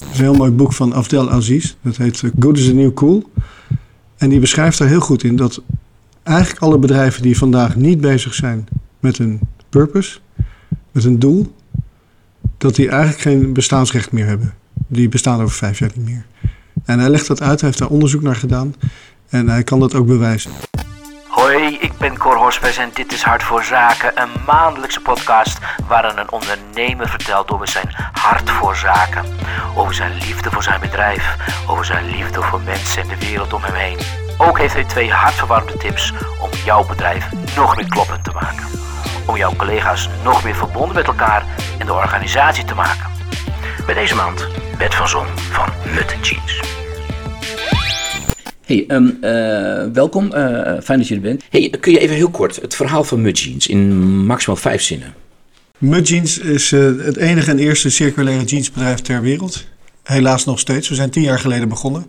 [0.00, 1.74] een heel mooi boek van Afdel Aziz.
[1.82, 3.30] Dat heet eh, Good is the New Cool.
[4.16, 5.62] En die beschrijft daar heel goed in dat
[6.22, 8.68] eigenlijk alle bedrijven die vandaag niet bezig zijn
[9.00, 10.18] met een purpose,
[10.92, 11.54] met een doel,
[12.58, 14.54] dat die eigenlijk geen bestaansrecht meer hebben.
[14.88, 16.26] Die bestaan over vijf jaar niet meer.
[16.84, 18.74] En hij legt dat uit, hij heeft daar onderzoek naar gedaan
[19.28, 20.50] en hij kan dat ook bewijzen.
[21.38, 26.18] Hoi, ik ben Cor Hospes en dit is Hart voor Zaken, een maandelijkse podcast waarin
[26.18, 29.24] een ondernemer vertelt over zijn hart voor zaken.
[29.76, 31.36] Over zijn liefde voor zijn bedrijf,
[31.68, 33.98] over zijn liefde voor mensen en de wereld om hem heen.
[34.38, 38.66] Ook heeft hij twee hartverwarmde tips om jouw bedrijf nog meer kloppend te maken.
[39.26, 41.44] Om jouw collega's nog meer verbonden met elkaar
[41.78, 43.10] en de organisatie te maken.
[43.86, 46.77] Bij deze maand Bert van Zon van Mut Jeans.
[48.68, 50.32] Hey, ehm, eh, welkom.
[50.32, 51.42] Eh, fijn dat je er bent.
[51.50, 53.96] Hey, kun je even heel kort het verhaal van Mud Jeans in
[54.26, 55.14] maximaal vijf zinnen?
[55.78, 59.64] Mud Jeans is eh, het enige en eerste circulaire jeansbedrijf ter wereld.
[60.02, 60.88] Helaas nog steeds.
[60.88, 62.06] We zijn tien jaar geleden begonnen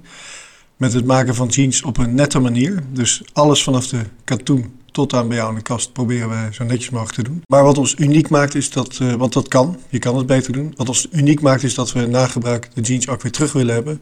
[0.77, 2.83] met het maken van jeans op een nette manier.
[2.93, 6.63] Dus alles vanaf de katoen tot aan bij jou in de kast proberen wij zo
[6.63, 7.41] netjes mogelijk te doen.
[7.45, 10.73] Maar wat ons uniek maakt is dat, want dat kan, je kan het beter doen.
[10.75, 13.73] Wat ons uniek maakt is dat we na gebruik de jeans ook weer terug willen
[13.73, 14.01] hebben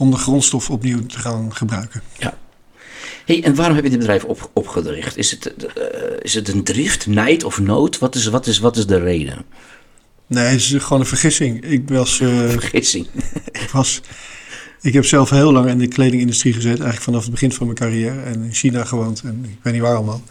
[0.00, 2.02] om de grondstof opnieuw te gaan gebruiken.
[2.18, 2.38] Ja.
[3.26, 5.16] Hey, en waarom heb je dit bedrijf op, opgericht?
[5.16, 5.84] Is het, uh,
[6.22, 7.98] is het een drift, nijd of nood?
[7.98, 9.44] Wat is, wat, is, wat is de reden?
[10.26, 11.64] Nee, het is gewoon een vergissing.
[11.64, 12.20] Ik was.
[12.20, 13.06] Uh, vergissing.
[13.62, 14.00] ik, was,
[14.80, 17.78] ik heb zelf heel lang in de kledingindustrie gezeten, eigenlijk vanaf het begin van mijn
[17.78, 18.20] carrière.
[18.20, 20.22] En in China gewoond en ik weet niet waar allemaal.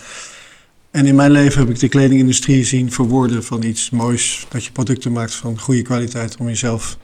[0.91, 4.45] En in mijn leven heb ik de kledingindustrie zien verwoorden van iets moois.
[4.49, 6.97] Dat je producten maakt van goede kwaliteit om jezelf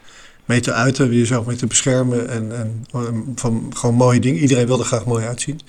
[0.46, 2.86] mee te uiten, jezelf mee te beschermen en, en
[3.36, 4.42] van gewoon mooie dingen.
[4.42, 5.60] Iedereen wil er graag mooi uitzien.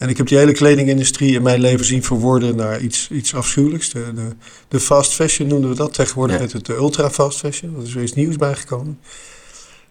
[0.00, 3.90] En ik heb die hele kledingindustrie in mijn leven zien verwoorden naar iets, iets afschuwelijks.
[3.90, 4.28] De, de,
[4.68, 5.94] de fast fashion noemden we dat.
[5.94, 7.74] Tegenwoordig heet het de ultra fast fashion.
[7.74, 8.98] Dat is weer iets nieuws bijgekomen.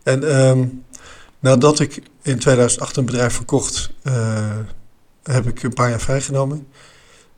[0.04, 0.84] En um,
[1.40, 4.58] nadat ik in 2008 een bedrijf verkocht, uh,
[5.24, 6.68] heb ik een paar jaar vrijgenomen.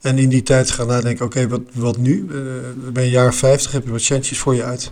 [0.01, 2.27] En in die tijd gaan nadenken, oké, wat, wat nu?
[2.29, 4.91] Uh, ben je jaar 50, heb je wat centjes voor je uit.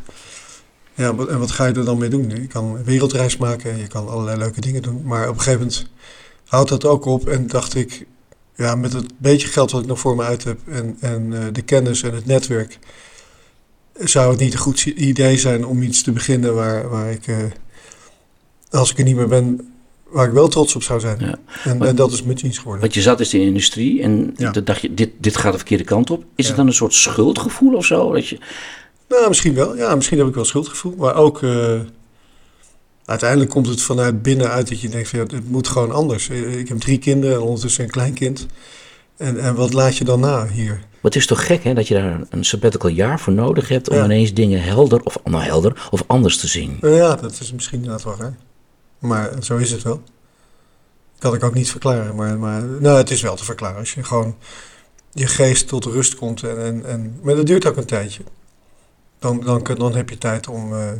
[0.99, 2.29] Ja, en wat ga je er dan mee doen?
[2.29, 5.01] Je kan een wereldreis maken, je kan allerlei leuke dingen doen.
[5.03, 5.85] Maar op een gegeven moment
[6.45, 8.05] houdt dat ook op en dacht ik,
[8.55, 11.43] ja, met het beetje geld wat ik nog voor me uit heb en, en uh,
[11.51, 12.79] de kennis en het netwerk,
[13.99, 17.37] zou het niet een goed idee zijn om iets te beginnen waar, waar ik, uh,
[18.69, 19.73] als ik er niet meer ben,
[20.09, 21.17] waar ik wel trots op zou zijn.
[21.19, 21.39] Ja.
[21.63, 22.81] En, maar, en, dat is Mutjeans geworden.
[22.81, 24.51] Want je zat dus in de industrie en ja.
[24.51, 26.23] dan dacht je, dit, dit gaat de verkeerde kant op.
[26.35, 26.47] Is ja.
[26.47, 28.13] het dan een soort schuldgevoel of zo?
[28.13, 28.37] Dat je,
[29.09, 29.75] nou, misschien wel.
[29.75, 30.95] Ja, misschien heb ik wel schuldgevoel.
[30.97, 31.79] Maar ook uh,
[33.05, 36.29] uiteindelijk komt het vanuit binnenuit dat je denkt van ja, het moet gewoon anders.
[36.29, 38.45] Ik heb drie kinderen en ondertussen een kleinkind.
[39.17, 40.73] En, en wat laat je dan na hier?
[40.73, 43.89] Maar het is toch gek hè, dat je daar een sabbatical jaar voor nodig hebt
[43.89, 44.03] om ja.
[44.03, 46.77] ineens dingen helder of, nou, helder of anders te zien.
[46.81, 48.37] Ja, dat is misschien inderdaad wel raar.
[48.99, 50.01] Maar zo is het wel.
[51.17, 52.15] Kan ik ook niet verklaren.
[52.15, 53.77] Maar, maar nou, het is wel te verklaren.
[53.77, 54.35] Als je gewoon
[55.11, 56.43] je geest tot rust komt.
[56.43, 58.23] En, en, en, maar dat duurt ook een tijdje
[59.19, 60.91] dan, dan, dan heb je tijd om, uh,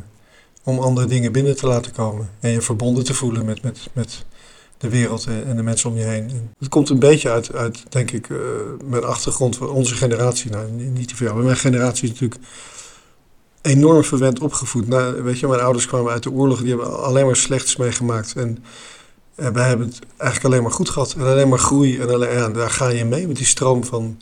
[0.63, 2.29] om andere dingen binnen te laten komen.
[2.39, 4.25] En je verbonden te voelen met, met, met
[4.77, 6.29] de wereld en de mensen om je heen.
[6.29, 8.39] En het komt een beetje uit, uit denk ik, uh,
[8.83, 10.51] met achtergrond van onze generatie.
[10.51, 11.35] Nou, niet te veel.
[11.35, 12.41] Mijn generatie is natuurlijk
[13.61, 14.87] enorm verwend opgevoed.
[14.87, 18.33] Nou, weet je, mijn ouders kwamen uit de oorlog, die hebben alleen maar slechts meegemaakt.
[18.35, 18.63] En,
[19.35, 21.13] en wij hebben het eigenlijk alleen maar goed gehad.
[21.13, 21.99] En alleen maar groei.
[21.99, 24.17] En alleen, daar ga je mee met die stroom van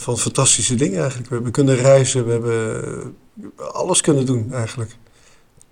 [0.00, 1.28] van fantastische dingen eigenlijk.
[1.28, 3.16] We hebben kunnen reizen, we hebben
[3.72, 4.96] alles kunnen doen eigenlijk.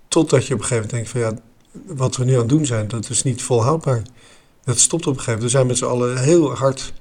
[0.09, 2.67] Totdat je op een gegeven moment denkt van ja, wat we nu aan het doen
[2.67, 4.03] zijn, dat is niet volhoudbaar.
[4.65, 5.53] Dat stopt op een gegeven moment.
[5.53, 6.93] We zijn met z'n allen heel hard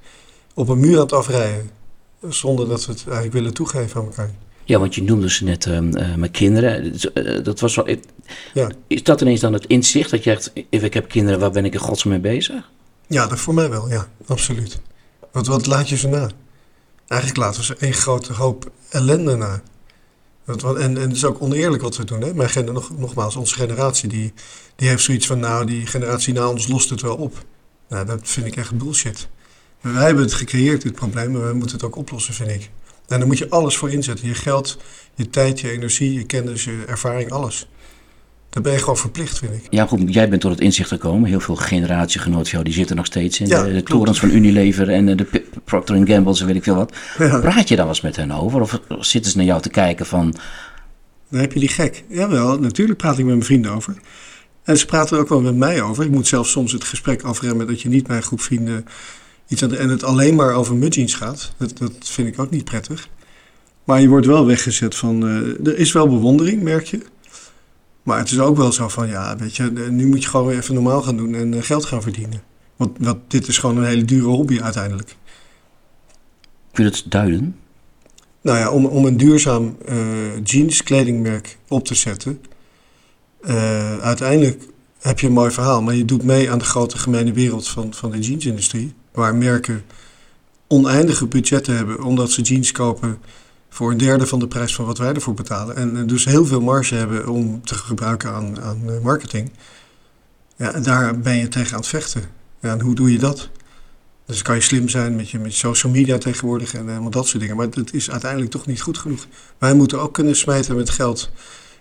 [0.54, 1.70] op een muur aan het afrijden.
[2.28, 4.30] Zonder dat we het eigenlijk willen toegeven aan elkaar.
[4.64, 5.78] Ja, want je noemde ze net uh,
[6.16, 6.94] mijn kinderen.
[7.14, 7.88] Uh, dat was wel,
[8.54, 8.70] ja.
[8.86, 11.72] Is dat ineens dan het inzicht dat je echt, ik heb kinderen, waar ben ik
[11.72, 12.70] in godsnaam mee bezig?
[13.06, 14.80] Ja, dat voor mij wel, ja, absoluut.
[15.32, 16.30] Wat, wat laat je ze na?
[17.08, 19.62] Eigenlijk laten we ze één grote hoop ellende na.
[20.44, 22.20] En, en het is ook oneerlijk wat we doen.
[22.20, 22.34] Hè?
[22.34, 24.32] Mijn nog, nogmaals, onze generatie die,
[24.76, 25.38] die heeft zoiets van...
[25.40, 27.44] nou, die generatie na ons lost het wel op.
[27.88, 29.28] Nou, dat vind ik echt bullshit.
[29.80, 32.70] Wij hebben het gecreëerd, dit probleem, maar we moeten het ook oplossen, vind ik.
[33.06, 34.26] En daar moet je alles voor inzetten.
[34.26, 34.78] Je geld,
[35.14, 37.68] je tijd, je energie, je kennis, je ervaring, alles.
[38.58, 39.66] Dat ben je gewoon verplicht, vind ik.
[39.70, 41.28] Ja, goed, jij bent tot het inzicht gekomen.
[41.28, 44.30] Heel veel generatiegenoten van jou, die zitten nog steeds in ja, de, de torens van
[44.30, 46.96] Unilever en de Procter Gamble en weet ik veel wat.
[47.18, 47.38] Ja.
[47.40, 48.60] Praat je daar wel eens met hen over?
[48.60, 50.34] Of zitten ze naar jou te kijken van...
[51.30, 52.04] Dan heb je die gek.
[52.08, 53.94] Jawel, natuurlijk praat ik met mijn vrienden over.
[54.62, 56.04] En ze praten er ook wel met mij over.
[56.04, 58.84] Ik moet zelfs soms het gesprek afremmen dat je niet mijn groep vrienden
[59.48, 61.52] iets aan en het alleen maar over mudjeans gaat.
[61.56, 63.08] Dat, dat vind ik ook niet prettig.
[63.84, 65.24] Maar je wordt wel weggezet van...
[65.24, 67.00] Uh, er is wel bewondering, merk je.
[68.08, 70.56] Maar het is ook wel zo van, ja, weet je, nu moet je gewoon weer
[70.56, 72.42] even normaal gaan doen en geld gaan verdienen.
[72.76, 75.16] Want, want dit is gewoon een hele dure hobby uiteindelijk.
[76.72, 77.56] Kun je dat duiden?
[78.40, 79.96] Nou ja, om, om een duurzaam uh,
[80.44, 82.40] jeans kledingmerk op te zetten.
[83.48, 84.62] Uh, uiteindelijk
[84.98, 87.94] heb je een mooi verhaal, maar je doet mee aan de grote gemene wereld van,
[87.94, 88.94] van de jeansindustrie.
[89.12, 89.84] Waar merken
[90.66, 93.18] oneindige budgetten hebben omdat ze jeans kopen
[93.68, 95.76] voor een derde van de prijs van wat wij ervoor betalen.
[95.76, 99.50] En dus heel veel marge hebben om te gebruiken aan, aan eh, marketing.
[100.56, 102.22] Ja, en daar ben je tegen aan het vechten.
[102.60, 103.50] Ja, en hoe doe je dat?
[104.26, 107.40] Dus kan je slim zijn met je, met social media tegenwoordig en helemaal dat soort
[107.40, 107.56] dingen.
[107.56, 109.26] Maar dat is uiteindelijk toch niet goed genoeg.
[109.58, 111.30] Wij moeten ook kunnen smijten met geld.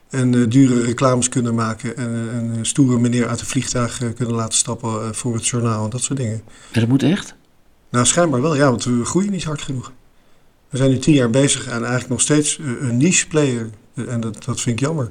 [0.10, 1.98] En uh, dure reclames kunnen maken.
[1.98, 5.84] En uh, een stoere meneer uit een vliegtuig uh, kunnen laten stappen voor het journaal
[5.84, 6.42] en dat soort dingen.
[6.72, 7.36] Ja, dat moet echt?
[7.90, 9.92] Nou, schijnbaar wel, ja, want we groeien niet hard genoeg.
[10.78, 13.70] We zijn nu tien jaar bezig en eigenlijk nog steeds een niche player.
[13.96, 15.10] En dat, dat vind ik jammer.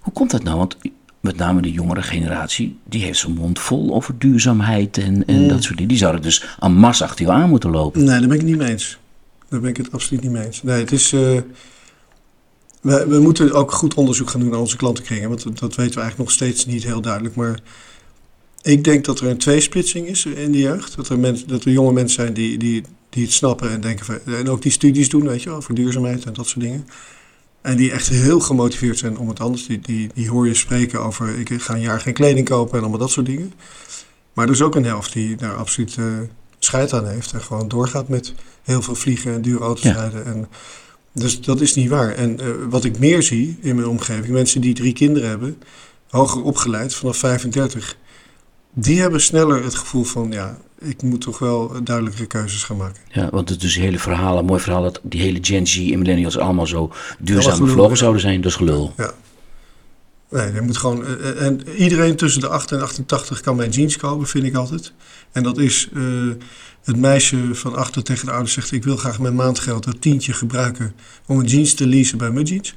[0.00, 0.58] Hoe komt dat nou?
[0.58, 0.76] Want
[1.20, 5.48] met name de jongere generatie, die heeft zijn mond vol over duurzaamheid en, en mm.
[5.48, 5.88] dat soort dingen.
[5.88, 8.04] Die zouden dus aan mars achter je aan moeten lopen.
[8.04, 8.98] Nee, daar ben ik niet mee eens.
[9.48, 10.62] Daar ben ik het absoluut niet mee eens.
[10.62, 11.12] Nee, het is...
[11.12, 11.20] Uh,
[12.80, 15.28] we, we, moeten ook goed onderzoek gaan doen naar onze klantenkringen.
[15.28, 17.34] Want dat, dat weten we eigenlijk nog steeds niet heel duidelijk.
[17.34, 17.60] Maar
[18.62, 20.96] ik denk dat er een tweesplitsing is in de jeugd.
[20.96, 24.04] Dat er, mensen, dat er jonge mensen zijn die, die, die het snappen en denken...
[24.04, 26.86] Van, en ook die studies doen, weet je wel, voor duurzaamheid en dat soort dingen.
[27.60, 29.66] En die echt heel gemotiveerd zijn om het anders.
[29.66, 32.80] Die, die, die hoor je spreken over, ik ga een jaar geen kleding kopen en
[32.80, 33.52] allemaal dat soort dingen.
[34.32, 36.06] Maar er is ook een helft die daar absoluut uh,
[36.58, 37.32] scheid aan heeft.
[37.32, 40.24] En gewoon doorgaat met heel veel vliegen en dure auto's rijden.
[40.24, 40.48] En,
[41.12, 42.14] dus dat is niet waar.
[42.14, 45.62] En uh, wat ik meer zie in mijn omgeving, mensen die drie kinderen hebben,
[46.08, 47.96] hoger opgeleid vanaf 35,
[48.74, 53.00] die hebben sneller het gevoel van, ja, ik moet toch wel duidelijkere keuzes gaan maken.
[53.08, 55.76] Ja, want het is een hele verhaal, een mooi verhaal dat die hele Gen Z
[55.76, 58.40] en millennials allemaal zo duurzaam bevlogen zouden zijn.
[58.40, 58.92] Dat is gelul.
[58.96, 59.14] Ja.
[60.30, 61.06] Nee, je moet gewoon.
[61.06, 64.54] Eh, eh, en iedereen tussen de 8 en 88 kan mijn jeans kopen, vind ik
[64.54, 64.92] altijd.
[65.32, 66.32] En dat is uh,
[66.84, 70.32] het meisje van achter tegen de ouders zegt: Ik wil graag mijn maandgeld, dat tientje
[70.32, 70.94] gebruiken
[71.26, 72.74] om een jeans te leasen bij mijn jeans.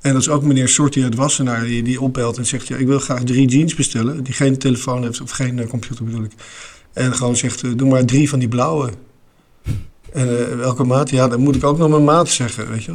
[0.00, 2.86] En dat is ook meneer Sortie uit Wassenaar die, die opbelt en zegt: ja, Ik
[2.86, 4.24] wil graag drie jeans bestellen.
[4.24, 6.32] Die geen telefoon heeft of geen computer bedoel ik.
[6.96, 8.90] En gewoon zegt, uh, doe maar drie van die blauwe.
[10.12, 11.10] En uh, welke maat?
[11.10, 12.94] Ja, dan moet ik ook nog mijn maat zeggen, weet je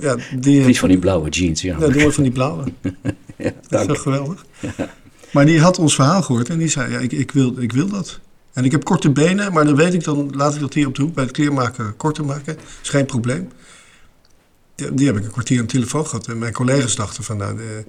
[0.00, 1.76] Ja, die, drie van die blauwe jeans, ja.
[1.78, 2.64] Ja, doe maar van die blauwe.
[3.36, 4.44] ja, dat is toch geweldig?
[4.60, 4.90] Ja.
[5.32, 7.88] Maar die had ons verhaal gehoord en die zei, ja, ik, ik, wil, ik wil
[7.88, 8.20] dat.
[8.52, 10.94] En ik heb korte benen, maar dan weet ik dan, laat ik dat hier op
[10.94, 12.56] de hoek bij de kleermaker korter maken.
[12.82, 13.48] is geen probleem.
[14.74, 16.26] Die, die heb ik een kwartier aan de telefoon gehad.
[16.26, 17.84] En mijn collega's dachten van, nou, de,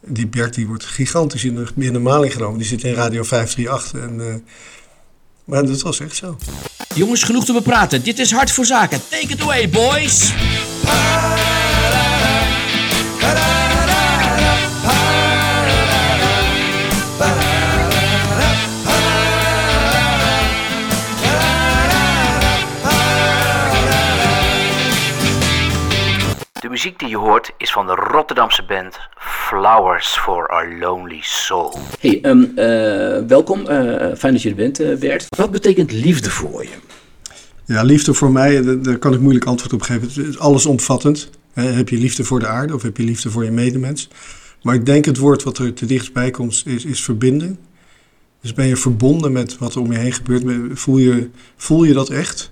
[0.00, 2.58] die Bert die wordt gigantisch in de, in de maling genomen.
[2.58, 4.00] Die zit in Radio 538.
[4.00, 4.34] En, uh,
[5.44, 6.36] maar dat was echt zo.
[6.94, 8.02] Jongens, genoeg te bepraten.
[8.02, 9.00] Dit is Hart voor Zaken.
[9.08, 10.32] Take it away, boys!
[26.70, 28.98] muziek die je hoort is van de Rotterdamse band
[29.50, 31.78] Flowers for Our Lonely Soul.
[32.00, 33.60] Hey, um, uh, welkom.
[33.60, 33.66] Uh,
[34.16, 35.26] fijn dat je er bent, uh, Bert.
[35.28, 36.74] Wat betekent liefde voor je?
[37.64, 40.08] Ja, liefde voor mij, daar kan ik moeilijk antwoord op geven.
[40.08, 41.30] Het is allesomvattend.
[41.52, 44.08] Heb je liefde voor de aarde of heb je liefde voor je medemens?
[44.62, 47.56] Maar ik denk het woord wat er te dichtstbij komt is, is verbinding.
[48.40, 50.78] Dus ben je verbonden met wat er om je heen gebeurt?
[50.78, 52.50] Voel je, voel je dat echt?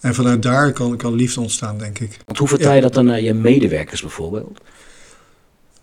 [0.00, 2.18] En vanuit daar kan, kan liefde ontstaan, denk ik.
[2.24, 4.60] Want hoe vertel je dat dan naar je medewerkers bijvoorbeeld?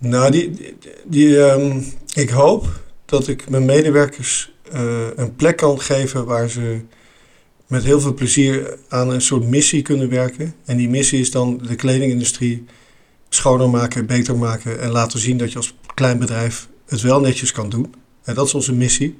[0.03, 1.81] Nou, die, die, ehm,
[2.13, 6.79] ik hoop dat ik mijn medewerkers uh, een plek kan geven waar ze
[7.67, 10.55] met heel veel plezier aan een soort missie kunnen werken.
[10.65, 12.65] En die missie is dan de kledingindustrie
[13.29, 17.51] schoner maken, beter maken en laten zien dat je als klein bedrijf het wel netjes
[17.51, 17.93] kan doen.
[18.23, 19.15] En dat is onze missie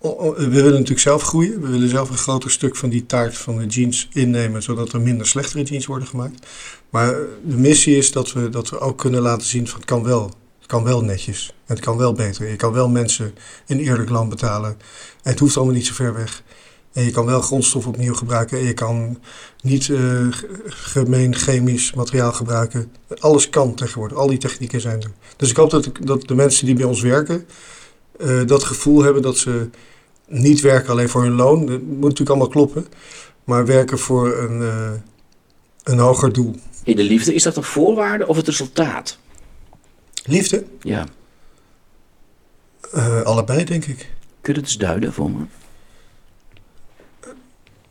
[0.00, 1.60] we willen natuurlijk zelf groeien.
[1.60, 5.00] We willen zelf een groter stuk van die taart van de jeans innemen, zodat er
[5.00, 6.46] minder slechtere jeans worden gemaakt.
[6.90, 10.02] Maar de missie is dat we, dat we ook kunnen laten zien van het kan
[10.02, 10.24] wel.
[10.58, 11.54] Het kan wel netjes.
[11.64, 12.48] Het kan wel beter.
[12.48, 13.34] Je kan wel mensen
[13.66, 14.70] een eerlijk loon betalen.
[15.22, 16.42] En het hoeft allemaal niet zo ver weg.
[16.92, 18.58] En je kan wel grondstof opnieuw gebruiken.
[18.58, 19.18] En je kan
[19.62, 20.26] niet uh,
[20.66, 22.92] gemeen chemisch materiaal gebruiken.
[23.18, 24.18] Alles kan tegenwoordig.
[24.18, 25.10] Al die technieken zijn er.
[25.36, 27.46] Dus ik hoop dat, dat de mensen die bij ons werken,
[28.18, 29.70] uh, dat gevoel hebben dat ze
[30.30, 31.66] niet werken alleen voor hun loon.
[31.66, 32.86] Dat moet natuurlijk allemaal kloppen.
[33.44, 34.90] Maar werken voor een, uh,
[35.82, 36.54] een hoger doel.
[36.84, 39.18] In de liefde, is dat een voorwaarde of het resultaat?
[40.24, 40.64] Liefde?
[40.80, 41.06] Ja.
[42.94, 43.96] Uh, allebei, denk ik.
[44.40, 45.44] Kun je het eens duiden voor me?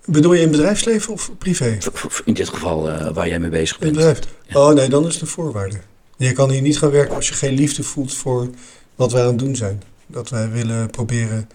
[0.06, 1.78] Bedoel je in bedrijfsleven of privé?
[2.26, 3.92] In dit geval uh, waar jij mee bezig bent.
[3.92, 4.20] In bedrijf.
[4.54, 5.80] Oh nee, dan is het een voorwaarde.
[6.18, 8.50] Je kan hier niet gaan werken als je geen liefde voelt voor
[8.96, 9.82] wat wij aan het doen zijn.
[10.08, 11.50] Dat wij willen proberen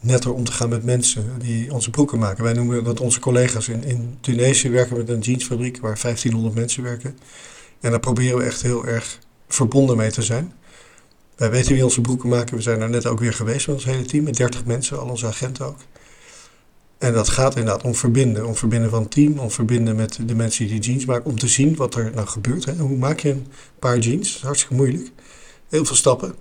[0.00, 2.44] netter om te gaan met mensen die onze broeken maken.
[2.44, 6.82] Wij noemen dat onze collega's in, in Tunesië werken met een jeansfabriek waar 1500 mensen
[6.82, 7.18] werken.
[7.80, 10.52] En daar proberen we echt heel erg verbonden mee te zijn.
[11.36, 12.56] Wij weten wie onze broeken maken.
[12.56, 15.08] We zijn daar net ook weer geweest met ons hele team, met 30 mensen, al
[15.08, 15.78] onze agenten ook.
[16.98, 18.46] En dat gaat inderdaad om verbinden.
[18.46, 21.30] Om verbinden van team, om verbinden met de mensen die jeans maken.
[21.30, 22.64] Om te zien wat er nou gebeurt.
[22.64, 22.74] Hè.
[22.74, 23.46] Hoe maak je een
[23.78, 24.28] paar jeans?
[24.28, 25.10] Dat is hartstikke moeilijk.
[25.68, 26.34] Heel veel stappen.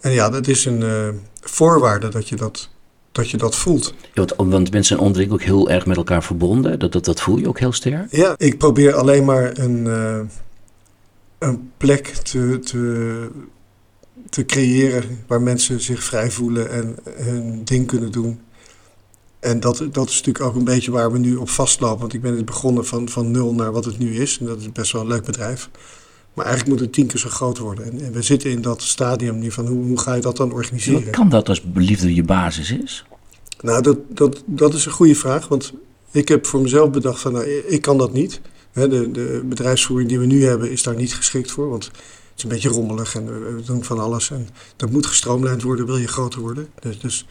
[0.00, 1.08] En ja, dat is een uh,
[1.40, 2.68] voorwaarde dat je dat,
[3.12, 3.94] dat je dat voelt.
[4.00, 6.78] Ja, want, want mensen zijn onderling ook heel erg met elkaar verbonden.
[6.78, 8.16] Dat, dat, dat voel je ook heel sterk?
[8.16, 10.20] Ja, ik probeer alleen maar een, uh,
[11.38, 13.28] een plek te, te,
[14.28, 18.40] te creëren waar mensen zich vrij voelen en hun ding kunnen doen.
[19.40, 22.00] En dat, dat is natuurlijk ook een beetje waar we nu op vastlopen.
[22.00, 24.38] Want ik ben het begonnen van, van nul naar wat het nu is.
[24.38, 25.70] En dat is best wel een leuk bedrijf.
[26.34, 27.84] Maar eigenlijk moet het tien keer zo groot worden.
[27.84, 30.52] En, en we zitten in dat stadium nu van hoe, hoe ga je dat dan
[30.52, 31.04] organiseren?
[31.04, 33.04] Ja, kan dat als liefde je basis is?
[33.60, 35.48] Nou, dat, dat, dat is een goede vraag.
[35.48, 35.72] Want
[36.10, 38.40] ik heb voor mezelf bedacht van nou, ik kan dat niet.
[38.72, 41.68] de, de bedrijfsvoering die we nu hebben is daar niet geschikt voor.
[41.68, 41.94] Want het
[42.36, 44.30] is een beetje rommelig en we, doen van alles.
[44.30, 46.68] En dat moet gestroomlijnd worden, wil je groter worden.
[46.80, 47.26] Dus, dus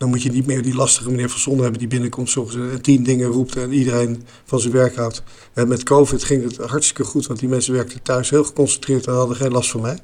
[0.00, 3.02] dan moet je niet meer die lastige meneer Van Zonder hebben die binnenkomt en tien
[3.02, 5.22] dingen roept en iedereen van zijn werk houdt.
[5.52, 9.12] En met COVID ging het hartstikke goed, want die mensen werkten thuis heel geconcentreerd en
[9.12, 9.98] hadden geen last van mij.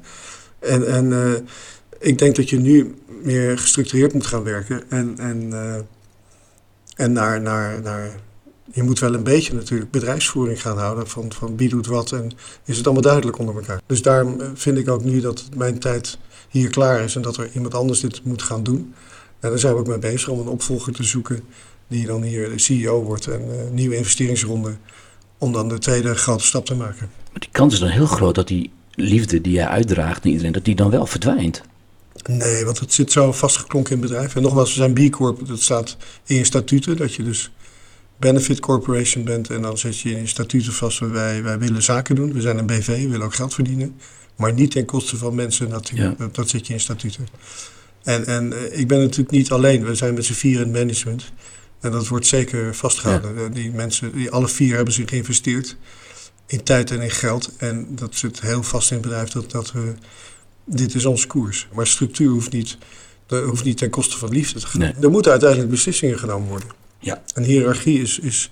[0.59, 1.33] En, en uh,
[1.99, 4.89] ik denk dat je nu meer gestructureerd moet gaan werken.
[4.89, 5.53] En, en,
[6.95, 8.19] en naar, naar, naar,
[8.71, 12.31] je moet wel een beetje natuurlijk bedrijfsvoering gaan houden van, van wie doet wat en
[12.65, 13.81] is het allemaal duidelijk onder elkaar.
[13.85, 16.17] Dus daarom vind ik ook nu dat mijn tijd
[16.49, 18.93] hier klaar is en dat er iemand anders dit moet gaan doen.
[19.39, 21.43] En daar zijn we ook mee bezig om een opvolger te zoeken
[21.87, 24.77] die dan hier de CEO wordt en een nieuwe investeringsronde.
[25.37, 27.09] Om dan de tweede grote stap te maken.
[27.31, 30.51] Maar die kans is dan heel groot dat die liefde die jij uitdraagt naar iedereen,
[30.53, 31.61] dat die dan wel verdwijnt.
[32.23, 34.35] Nee, want het zit zo vastgeklonken in het bedrijf.
[34.35, 37.51] En nogmaals, we zijn B Corp, dat staat in je statuten, dat je dus
[38.19, 39.49] benefit corporation bent.
[39.49, 42.33] En dan zet je in je statuten vast, wij, wij willen zaken doen.
[42.33, 43.95] We zijn een BV, we willen ook geld verdienen.
[44.35, 46.17] Maar niet ten koste van mensen natuurlijk.
[46.17, 47.27] Dat, dat zet je in statuten.
[48.07, 49.85] En, en eh, ik ben natuurlijk niet alleen.
[49.85, 51.31] We zijn met z'n vier in management.
[51.79, 53.37] En dat wordt zeker vastgehouden.
[53.37, 55.77] Eh, die mensen, die alle vier hebben zich geïnvesteerd
[56.45, 57.51] in tijd en in geld.
[57.57, 59.93] En dat zit heel vast in het bedrijf dat, dat we,
[60.65, 61.67] dit is onze koers.
[61.73, 62.77] Maar structuur hoeft niet,
[63.27, 64.81] hoeft niet ten koste van liefde te gaan.
[64.81, 66.69] Er moeten uiteindelijk beslissingen genomen worden.
[66.99, 67.23] Ja.
[67.33, 68.51] En hiërarchie is, is,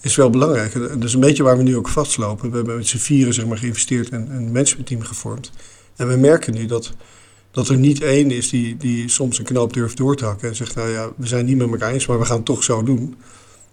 [0.00, 0.72] is wel belangrijk.
[0.72, 2.50] Dat is een beetje waar we nu ook vastlopen.
[2.50, 5.50] We hebben met z'n vieren zeg maar, geïnvesteerd en een managementteam gevormd.
[5.96, 6.92] En we merken nu dat
[7.52, 10.56] dat er niet één is die, die soms een knoop durft door te hakken en
[10.56, 12.82] zegt, nou ja, we zijn niet met elkaar eens, maar we gaan het toch zo
[12.82, 13.16] doen.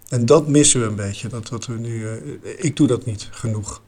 [0.08, 1.28] En dat missen we een beetje.
[1.28, 2.10] Dat, dat we nu, uh,
[2.56, 3.82] ik doe dat niet genoeg.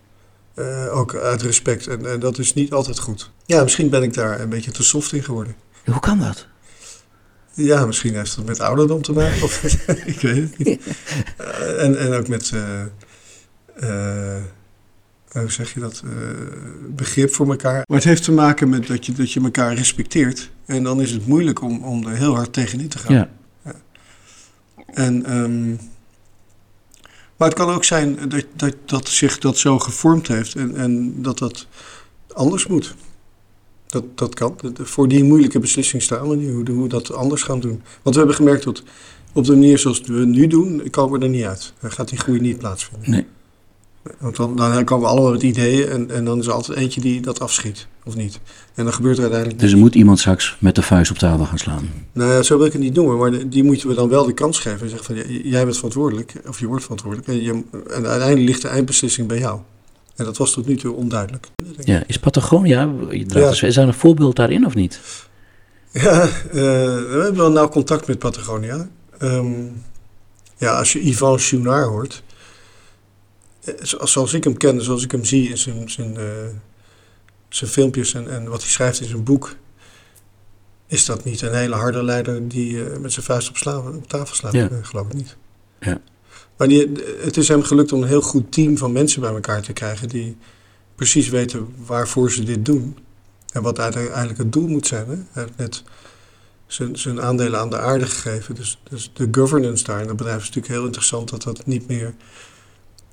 [0.54, 1.86] Uh, ook uit respect.
[1.86, 3.30] En, en dat is niet altijd goed.
[3.46, 5.56] Ja, misschien ben ik daar een beetje te soft in geworden.
[5.84, 6.46] Hoe kan dat?
[7.54, 9.42] Ja, misschien heeft het met ouderdom te maken.
[9.42, 9.62] Of,
[10.12, 10.80] ik weet het niet.
[11.40, 12.52] Uh, en, en ook met
[15.40, 16.10] hoe zeg je dat, uh,
[16.88, 17.84] begrip voor elkaar.
[17.86, 20.50] Maar het heeft te maken met dat je, dat je elkaar respecteert.
[20.64, 23.14] En dan is het moeilijk om, om er heel hard tegenin te gaan.
[23.14, 23.30] Ja.
[23.64, 23.74] ja.
[24.86, 25.78] En, um,
[27.36, 31.22] maar het kan ook zijn dat, dat, dat zich dat zo gevormd heeft en, en
[31.22, 31.66] dat dat
[32.32, 32.94] anders moet.
[33.86, 34.56] Dat, dat kan.
[34.74, 37.82] Voor die moeilijke beslissing staan we nu, hoe, hoe we dat anders gaan doen.
[38.02, 38.82] Want we hebben gemerkt dat
[39.32, 41.72] op de manier zoals we nu doen, komen we er niet uit.
[41.80, 43.10] Dan gaat die groei niet plaatsvinden.
[43.10, 43.26] Nee.
[44.18, 47.00] Want dan, dan komen we allemaal met ideeën en, en dan is er altijd eentje
[47.00, 48.40] die dat afschiet, of niet.
[48.74, 49.60] En dan gebeurt er uiteindelijk...
[49.60, 51.90] Dus er moet iemand straks met de vuist op tafel gaan slaan?
[52.12, 54.34] Nou ja, zo wil ik het niet noemen, maar die moeten we dan wel de
[54.34, 54.80] kans geven.
[54.80, 57.28] En zeggen van, jij bent verantwoordelijk, of je wordt verantwoordelijk.
[57.28, 59.60] En, je, en uiteindelijk ligt de eindbeslissing bij jou.
[60.16, 61.48] En dat was tot nu toe onduidelijk.
[61.78, 63.50] Ja, is Patagonia, je ja.
[63.50, 65.00] is daar een voorbeeld daarin of niet?
[65.92, 68.88] Ja, uh, we hebben wel nauw contact met Patagonia.
[69.22, 69.82] Um,
[70.56, 72.22] ja, als je Yvan Chouinard hoort
[73.82, 76.24] zoals ik hem ken, zoals ik hem zie in zijn, zijn, uh,
[77.48, 79.56] zijn filmpjes en, en wat hij schrijft in zijn boek,
[80.86, 84.52] is dat niet een hele harde leider die uh, met zijn vuist op, tafel slaat?
[84.52, 84.68] Ja.
[84.82, 85.36] Geloof ik niet.
[85.80, 86.00] Ja.
[86.56, 89.62] Maar die, het is hem gelukt om een heel goed team van mensen bij elkaar
[89.62, 90.36] te krijgen die
[90.94, 92.98] precies weten waarvoor ze dit doen.
[93.52, 95.08] En wat uiteindelijk het doel moet zijn.
[95.08, 95.14] Hè?
[95.14, 95.82] Hij heeft net
[96.66, 98.54] zijn, zijn aandelen aan de aarde gegeven.
[98.54, 101.88] Dus, dus de governance daar in het bedrijf is natuurlijk heel interessant dat dat niet
[101.88, 102.14] meer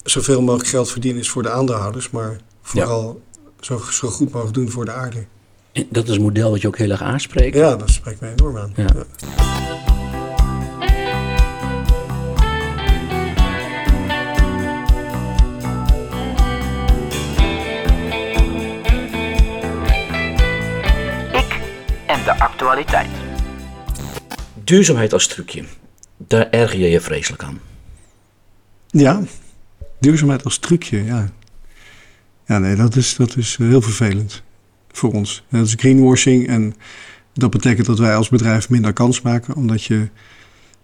[0.03, 3.21] zoveel mogelijk geld verdienen is voor de aandeelhouders, maar vooral
[3.59, 3.77] zo,
[4.07, 5.25] goed mogelijk doen voor de aarde.
[5.71, 7.55] En dat is een model wat je ook heel erg aanspreekt.
[7.55, 8.73] Ja, dat spreekt mij enorm aan.
[8.75, 8.87] Ja.
[22.07, 23.09] en de actualiteit.
[24.63, 25.63] Duurzaamheid als trucje,
[26.17, 27.61] daar erger je je vreselijk aan.
[28.87, 29.21] Ja,
[29.99, 31.29] duurzaamheid als trucje, ja.
[32.45, 34.43] Ja, nee, dat is, dat is heel vervelend
[34.91, 35.43] voor ons.
[35.49, 36.75] Dat is greenwashing en
[37.33, 40.09] dat betekent dat wij als bedrijf minder kans maken, omdat je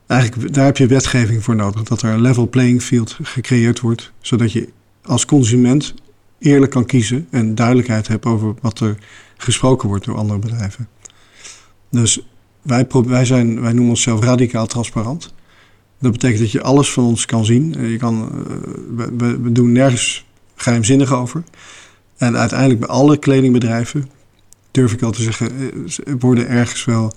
[0.07, 4.11] eigenlijk daar heb je wetgeving voor nodig, dat er een level playing field gecreëerd wordt,
[4.19, 4.69] zodat je
[5.03, 5.93] als consument
[6.39, 8.97] eerlijk kan kiezen en duidelijkheid hebt over wat er
[9.37, 10.87] gesproken wordt door andere bedrijven.
[11.91, 12.19] Dus
[12.61, 15.33] wij, wij, zijn, wij noemen onszelf radicaal transparant.
[15.99, 17.89] Dat betekent dat je alles van ons kan zien.
[17.89, 20.25] Je kan, eh, we, we doen nergens
[20.55, 21.43] geheimzinnig over.
[22.17, 24.09] En uiteindelijk bij alle kledingbedrijven,
[24.71, 27.13] durf ik al te zeggen, eh, worden ergens wel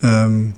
[0.00, 0.54] um,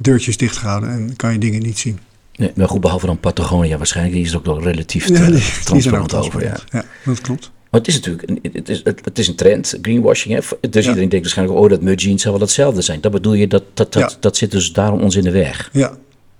[0.00, 1.98] deurtjes dichtgehouden en kan je dingen niet zien.
[2.36, 6.14] Nee, maar goed, behalve dan Patagonia waarschijnlijk, die is ook nog relatief ja, die, transparant,
[6.14, 6.42] over.
[6.42, 6.56] Ja.
[6.70, 7.50] ja, dat klopt.
[7.70, 10.34] Maar het is natuurlijk het is, het, is een trend, greenwashing.
[10.34, 10.68] Hè?
[10.70, 13.00] Dus iedereen denkt waarschijnlijk, oh, dat mud jeans zou wel hetzelfde zijn.
[13.00, 15.70] Dat bedoel je, dat, dat, dat, dat zit dus daarom ons in de weg.
[15.72, 15.96] Ja,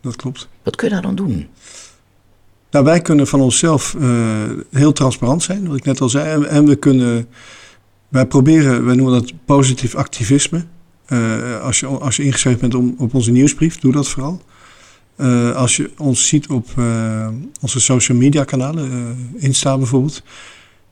[0.08, 0.48] dat klopt.
[0.62, 1.46] Wat kun je daar dan doen?
[2.70, 6.44] Nou, wij kunnen van onszelf uh, heel transparant zijn, wat ik net al zei.
[6.44, 7.28] En, we kunnen,
[8.08, 10.64] wij proberen, wij noemen dat positief activisme.
[11.08, 14.42] Uh, als, je, als je ingeschreven bent om, op onze nieuwsbrief, doe dat vooral.
[15.16, 16.66] Uh, als je ons ziet op
[17.60, 20.22] onze social media kanalen, Insta bijvoorbeeld,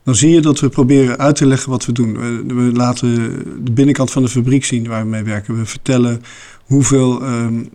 [0.03, 2.17] dan zie je dat we proberen uit te leggen wat we doen.
[2.17, 3.15] We, we laten
[3.63, 5.57] de binnenkant van de fabriek zien waar we mee werken.
[5.57, 6.21] We vertellen
[6.65, 7.69] hoeveel um,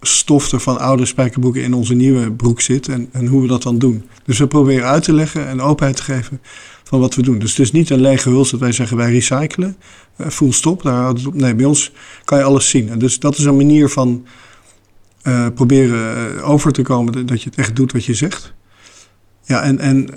[0.00, 3.62] stof er van oude spijkerbroeken in onze nieuwe broek zit en, en hoe we dat
[3.62, 4.04] dan doen.
[4.24, 6.40] Dus we proberen uit te leggen en openheid te geven
[6.84, 7.38] van wat we doen.
[7.38, 9.76] Dus het is niet een lege huls dat wij zeggen wij recyclen,
[10.16, 10.82] uh, full stop.
[10.82, 11.14] Daar.
[11.32, 11.92] Nee, bij ons
[12.24, 12.88] kan je alles zien.
[12.88, 14.26] En dus dat is een manier van
[15.22, 18.54] uh, proberen uh, over te komen dat je het echt doet wat je zegt.
[19.42, 20.08] Ja, en, en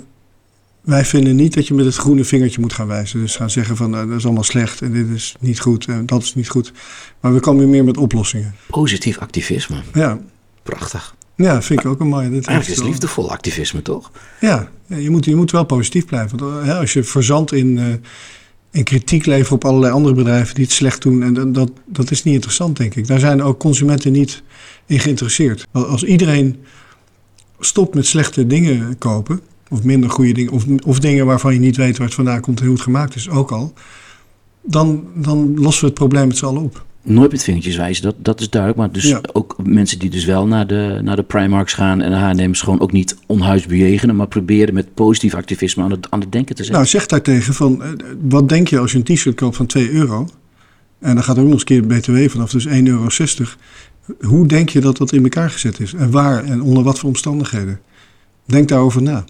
[0.80, 3.20] wij vinden niet dat je met het groene vingertje moet gaan wijzen.
[3.20, 6.06] Dus gaan zeggen van nou, dat is allemaal slecht en dit is niet goed en
[6.06, 6.72] dat is niet goed.
[7.20, 8.54] Maar we komen meer met oplossingen.
[8.66, 9.82] Positief activisme.
[9.94, 10.20] Ja.
[10.62, 11.14] Prachtig.
[11.36, 12.30] Ja, vind ik ook een mooie.
[12.30, 14.10] Dit Eigenlijk is liefdevol activisme, toch?
[14.40, 16.38] Ja, je moet, je moet wel positief blijven.
[16.38, 17.86] Want ja, als je verzandt in, uh,
[18.70, 22.22] in kritiek levert op allerlei andere bedrijven die het slecht doen, en dat, dat is
[22.22, 23.06] niet interessant, denk ik.
[23.06, 24.42] Daar zijn ook consumenten niet
[24.86, 25.66] in geïnteresseerd.
[25.72, 26.56] Als iedereen
[27.58, 31.76] stopt met slechte dingen kopen, of minder goede dingen, of, of dingen waarvan je niet
[31.76, 33.72] weet waar het vandaan komt en hoe het gemaakt is, ook al,
[34.62, 36.84] dan, dan lossen we het probleem met z'n allen op.
[37.02, 38.80] Nooit met vingertjes wijzen, dat, dat is duidelijk.
[38.80, 42.42] Maar dus ook mensen die dus wel naar de, naar de Primarks gaan en de
[42.42, 46.32] H&M's gewoon ook niet onhuis bejegenen, maar proberen met positief activisme aan het, aan het
[46.32, 46.76] denken te zijn.
[46.76, 47.90] Nou, zeg daartegen van, eh,
[48.28, 50.28] wat denk je als je een t-shirt koopt van 2 euro?
[50.98, 53.08] En dan gaat er ook nog eens een keer BTW vanaf, dus 1,60 euro.
[54.20, 55.94] Hoe denk je dat dat in elkaar gezet is?
[55.94, 57.80] En waar en onder wat voor omstandigheden?
[58.44, 59.24] Denk daarover na.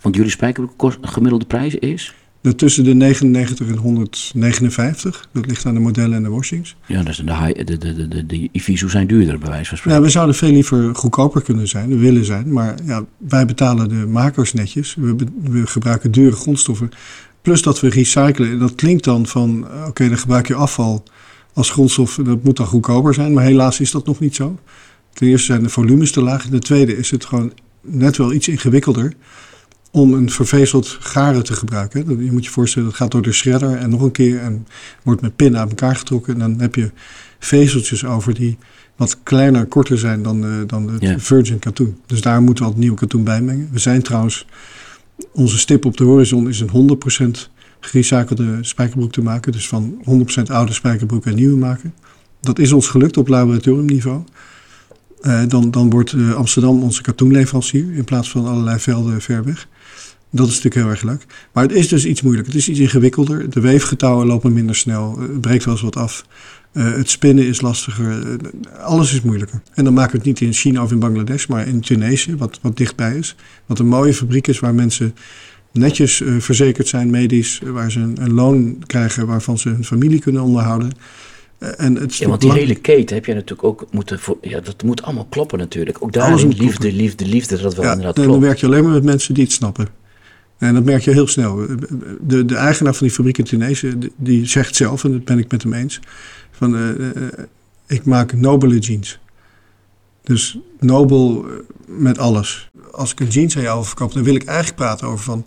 [0.00, 2.14] Want jullie spijkerbroek gemiddelde prijs is?
[2.56, 5.28] Tussen de 99 en 159.
[5.32, 6.76] Dat ligt aan de modellen en de washings.
[6.86, 7.24] Ja, dus de,
[7.64, 10.00] de, de, de, de, de Ivisu zijn duurder bij wijze van spreken.
[10.00, 12.52] Ja, we zouden veel liever goedkoper kunnen zijn, willen zijn.
[12.52, 14.94] Maar ja, wij betalen de makers netjes.
[14.94, 16.90] We, we gebruiken dure grondstoffen.
[17.42, 18.58] Plus dat we recyclen.
[18.58, 21.02] Dat klinkt dan van, oké, dan gebruik je afval
[21.52, 22.14] als grondstof.
[22.24, 23.32] Dat moet dan goedkoper zijn.
[23.32, 24.58] Maar helaas is dat nog niet zo.
[25.12, 26.46] Ten eerste zijn de volumes te laag.
[26.46, 29.12] Ten tweede is het gewoon net wel iets ingewikkelder
[29.90, 32.24] om een vervezeld garen te gebruiken.
[32.24, 34.66] Je moet je voorstellen, dat gaat door de shredder en nog een keer en
[35.02, 36.32] wordt met pin aan elkaar getrokken.
[36.32, 36.90] En dan heb je
[37.38, 38.58] vezeltjes over die
[38.96, 41.96] wat kleiner, korter zijn dan, de, dan de virgin katoen.
[42.06, 43.68] Dus daar moeten we al het nieuwe katoen bij mengen.
[43.72, 44.46] We zijn trouwens,
[45.32, 46.98] onze stip op de horizon is een
[47.38, 49.52] 100% gerecyclede spijkerbroek te maken.
[49.52, 50.02] Dus van
[50.38, 51.94] 100% oude spijkerbroek en nieuwe maken.
[52.40, 54.22] Dat is ons gelukt op laboratoriumniveau.
[55.22, 59.68] Uh, dan, dan wordt uh, Amsterdam onze katoenleverancier in plaats van allerlei velden ver weg.
[60.30, 61.26] Dat is natuurlijk heel erg leuk.
[61.52, 62.52] Maar het is dus iets moeilijker.
[62.52, 63.50] Het is iets ingewikkelder.
[63.50, 65.18] De weefgetouwen lopen minder snel.
[65.18, 66.24] Het breekt wel eens wat af.
[66.72, 68.36] Uh, het spinnen is lastiger.
[68.80, 69.60] alles is moeilijker.
[69.74, 72.58] En dan maken we het niet in China of in Bangladesh, maar in Tunesië, wat,
[72.62, 73.36] wat dichtbij is.
[73.66, 75.14] Wat een mooie fabriek is waar mensen
[75.72, 77.60] netjes verzekerd zijn medisch.
[77.64, 80.92] Waar ze een, een loon krijgen waarvan ze hun familie kunnen onderhouden.
[81.58, 84.18] Eh, en het ja, want die hele keten heb je natuurlijk ook moeten...
[84.18, 86.02] Voor, ja, dat moet allemaal kloppen natuurlijk.
[86.02, 88.30] Ook daar liefde, liefde, liefde, liefde, dat wel ja, inderdaad klopt.
[88.30, 89.88] dan werk je alleen maar met mensen die het snappen.
[90.58, 91.66] En dat merk je heel snel.
[92.20, 95.50] De, de eigenaar van die fabriek in Tunesië, die zegt zelf, en dat ben ik
[95.50, 96.00] met hem eens,
[96.50, 97.28] van uh, uh,
[97.86, 99.18] ik maak nobele jeans.
[100.22, 101.46] Dus nobel
[101.86, 102.70] met alles.
[102.92, 105.44] Als ik een jeans aan jou verkoop, dan wil ik eigenlijk praten over van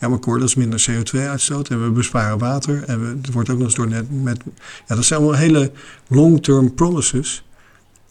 [0.00, 2.84] ja, maar Cor, dat is minder CO2-uitstoot en we besparen water.
[2.84, 4.40] En we, het wordt ook nog eens door net met.
[4.86, 5.70] Ja, dat zijn allemaal hele
[6.08, 7.44] long-term promises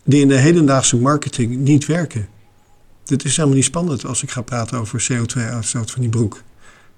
[0.03, 2.27] die in de hedendaagse marketing niet werken.
[3.07, 6.41] Dit is helemaal niet spannend als ik ga praten over CO2-uitstoot van die broek.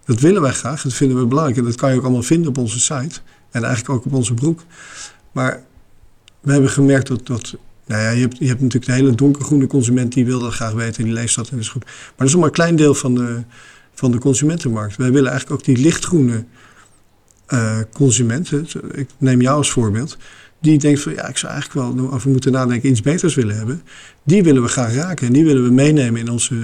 [0.05, 1.57] Dat willen wij graag, dat vinden we belangrijk.
[1.57, 3.19] En dat kan je ook allemaal vinden op onze site.
[3.51, 4.63] En eigenlijk ook op onze broek.
[5.31, 5.63] Maar
[6.39, 9.67] we hebben gemerkt dat, dat nou ja, je hebt, je hebt natuurlijk de hele donkergroene
[9.67, 11.85] consument die wil dat graag weten, die leest dat en dat is goed.
[11.85, 13.43] Maar dat is maar een klein deel van de,
[13.93, 14.95] van de consumentenmarkt.
[14.95, 16.45] Wij willen eigenlijk ook die lichtgroene
[17.53, 18.51] uh, consument,
[18.93, 20.17] ik neem jou als voorbeeld,
[20.61, 23.81] die denkt van ja, ik zou eigenlijk wel over moeten nadenken, iets beters willen hebben.
[24.23, 26.55] Die willen we graag raken en die willen we meenemen in onze,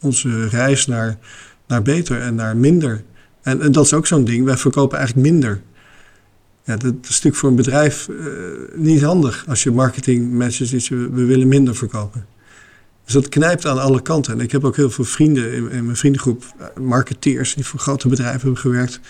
[0.00, 1.18] onze reis naar,
[1.66, 3.02] naar beter en naar minder.
[3.42, 5.60] En, en dat is ook zo'n ding, wij verkopen eigenlijk minder.
[6.64, 8.26] Ja, dat is natuurlijk voor een bedrijf uh,
[8.74, 12.26] niet handig als je marketingmensen ziet, we, willen minder verkopen.
[13.04, 14.32] Dus dat knijpt aan alle kanten.
[14.32, 17.80] En ik heb ook heel veel vrienden in, in mijn vriendengroep, eh, marketeers die voor
[17.80, 19.00] grote bedrijven hebben gewerkt,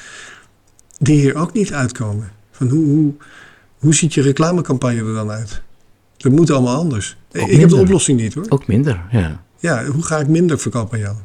[1.02, 2.32] die hier ook niet uitkomen.
[2.50, 3.12] Van hoe, hoe,
[3.78, 5.62] hoe ziet je reclamecampagne er dan uit?
[6.16, 7.16] Dat moet allemaal anders.
[7.32, 8.46] ik heb de oplossing niet hoor.
[8.48, 9.44] Ook minder, ja.
[9.58, 11.16] Ja, hoe ga ik minder verkopen aan jou?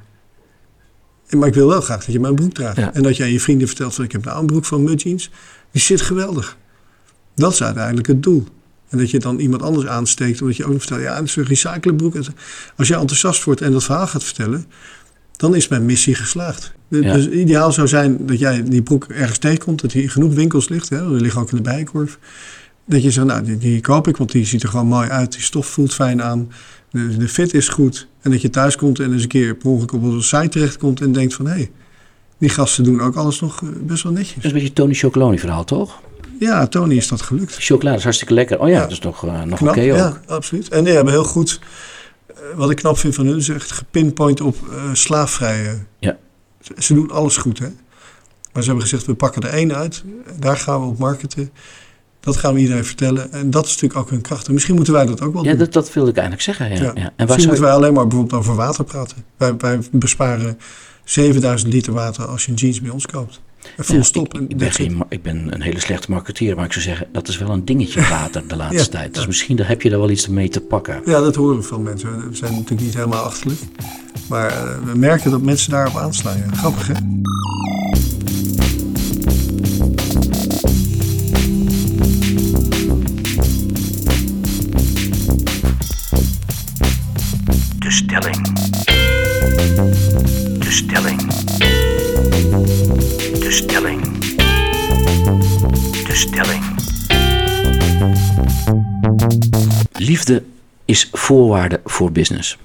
[1.29, 2.77] Maar ik wil wel graag dat je mijn broek draagt.
[2.77, 5.29] En dat jij je vrienden vertelt van ik heb nou een broek van Mudjeans.
[5.71, 6.57] Die zit geweldig.
[7.35, 8.45] Dat is uiteindelijk het doel.
[8.89, 11.35] En dat je dan iemand anders aansteekt, omdat je ook nog vertelt, ja, het is
[11.35, 12.15] een recyclebroek.
[12.75, 14.65] Als je enthousiast wordt en dat verhaal gaat vertellen,
[15.37, 16.73] dan is mijn missie geslaagd.
[16.89, 20.89] Dus ideaal zou zijn dat jij die broek ergens tegenkomt, dat hij genoeg winkels ligt,
[20.89, 22.19] hè, er liggen ook in de bijkorf.
[22.85, 25.31] Dat je zegt, nou, die, die, koop ik, want die ziet er gewoon mooi uit,
[25.31, 26.51] die stof voelt fijn aan,
[26.91, 28.07] de, de fit is goed.
[28.21, 31.01] En dat je thuis komt en eens een keer per ongeluk op onze site terechtkomt
[31.01, 31.71] en denkt van, hé, hey,
[32.37, 34.35] die gasten doen ook alles nog eh, best wel netjes.
[34.35, 36.01] Dat is een beetje Tony Chocoloni verhaal, toch?
[36.39, 37.55] Ja, Tony is dat gelukt.
[37.59, 38.59] Chocolade is hartstikke lekker.
[38.59, 39.97] Oh ja, dat is toch uh, nog oké okay ook.
[39.97, 40.69] Ja, absoluut.
[40.69, 41.59] En die hebben heel goed,
[42.55, 45.77] wat ik knap vind van hun, is echt gepinpoint op uh, slaafvrije.
[45.99, 46.17] Ja.
[46.61, 47.67] Ze, ze, doen alles goed, hè.
[48.53, 50.03] Maar ze hebben gezegd, we pakken er één uit.
[50.39, 51.51] Daar gaan we op marketen.
[52.19, 53.31] Dat gaan we iedereen vertellen.
[53.31, 54.47] En dat is natuurlijk ook hun kracht.
[54.47, 55.59] En misschien moeten wij dat ook wel ja, doen.
[55.59, 56.91] Dat, dat wilde ik eigenlijk zeggen, ja.
[56.95, 57.13] ja.
[57.15, 59.17] En misschien moeten wij alleen maar bijvoorbeeld over water praten.
[59.37, 60.59] Wij, wij besparen
[61.03, 63.41] 7000 liter water als je een jeans bij ons koopt.
[63.77, 64.33] Full stop.
[64.33, 67.27] Ik, ik, ben geen, ik ben een hele slechte marketeer, maar ik zou zeggen, dat
[67.27, 69.13] is wel een dingetje water de laatste tijd.
[69.13, 71.01] Dus misschien heb je daar wel iets mee te pakken.
[71.05, 72.29] Ja, dat horen veel mensen.
[72.29, 73.59] We zijn natuurlijk niet helemaal achterlijk.
[74.29, 76.37] Maar uh, we merken dat mensen daarop aanslaan.
[76.37, 76.55] Ja.
[76.55, 76.93] Grappig, hè?
[87.79, 88.53] De stelling.
[90.59, 91.21] De stelling.
[93.47, 94.01] De stelling.
[96.05, 96.63] De stelling.
[99.91, 100.43] Liefde
[100.85, 102.57] is voorwaarde voor business.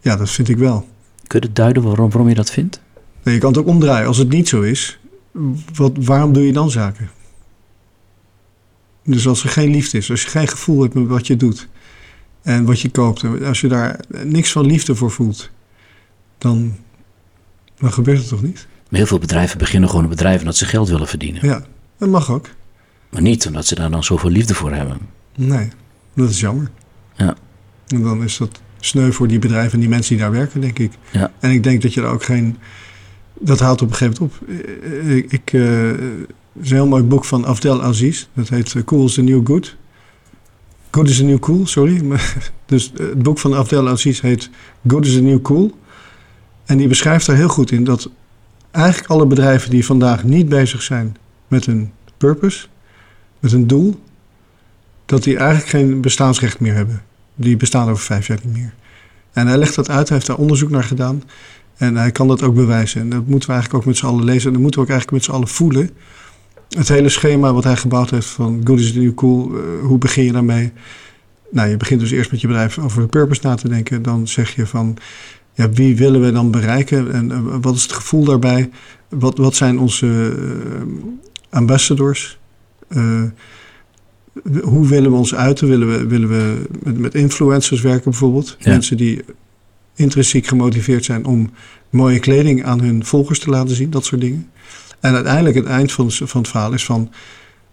[0.00, 0.88] Ja, dat vind ik wel.
[1.26, 2.80] Kun je het duiden waarom, waarom je dat vindt?
[3.22, 4.06] Nee, je kan het ook omdraaien.
[4.06, 4.98] Als het niet zo is,
[5.74, 7.10] wat, waarom doe je dan zaken?
[9.04, 11.68] Dus als er geen liefde is, als je geen gevoel hebt met wat je doet
[12.42, 15.50] en wat je koopt, als je daar niks van liefde voor voelt,
[16.38, 16.76] dan,
[17.78, 18.66] dan gebeurt het toch niet?
[18.88, 21.46] Maar heel veel bedrijven beginnen gewoon een bedrijf omdat ze geld willen verdienen.
[21.46, 21.64] Ja,
[21.98, 22.48] dat mag ook.
[23.10, 24.98] Maar niet omdat ze daar dan zoveel liefde voor hebben.
[25.36, 25.68] Nee,
[26.14, 26.70] dat is jammer.
[27.16, 27.36] Ja.
[27.86, 30.78] En dan is dat sneu voor die bedrijven en die mensen die daar werken, denk
[30.78, 30.92] ik.
[31.10, 31.32] Ja.
[31.38, 32.56] En ik denk dat je er ook geen...
[33.40, 35.08] Dat haalt op een gegeven moment op.
[35.08, 35.90] Ik, ik, uh,
[36.60, 38.26] is een heel mooi boek van Afdel Aziz.
[38.32, 39.76] Dat heet Cool is the New Good.
[40.90, 42.02] Good is the New Cool, sorry.
[42.66, 44.50] dus het boek van Afdel Aziz heet
[44.86, 45.78] Good is the New Cool.
[46.68, 48.10] En die beschrijft er heel goed in dat
[48.70, 52.66] eigenlijk alle bedrijven die vandaag niet bezig zijn met een purpose,
[53.40, 54.00] met een doel,
[55.06, 57.02] dat die eigenlijk geen bestaansrecht meer hebben.
[57.34, 58.74] Die bestaan over vijf jaar niet meer.
[59.32, 61.22] En hij legt dat uit, hij heeft daar onderzoek naar gedaan.
[61.76, 63.00] En hij kan dat ook bewijzen.
[63.00, 64.46] En dat moeten we eigenlijk ook met z'n allen lezen.
[64.46, 65.90] En dat moeten we ook eigenlijk met z'n allen voelen.
[66.68, 69.98] Het hele schema wat hij gebouwd heeft van good is the new cool, uh, hoe
[69.98, 70.72] begin je daarmee?
[71.50, 74.02] Nou, je begint dus eerst met je bedrijf over de purpose na te denken.
[74.02, 74.96] Dan zeg je van,
[75.58, 78.70] ja, wie willen we dan bereiken en uh, wat is het gevoel daarbij?
[79.08, 80.82] Wat, wat zijn onze uh,
[81.50, 82.38] ambassadors?
[84.62, 85.68] hoe willen we ons uiten?
[85.68, 88.56] Willen we, willen we met, met influencers werken bijvoorbeeld?
[88.58, 88.70] Ja.
[88.70, 89.24] Mensen die
[89.94, 91.50] intrinsiek gemotiveerd zijn om
[91.90, 94.50] mooie kleding aan hun volgers te laten zien, dat soort dingen.
[95.00, 97.10] En uiteindelijk het eind van, van het verhaal is van,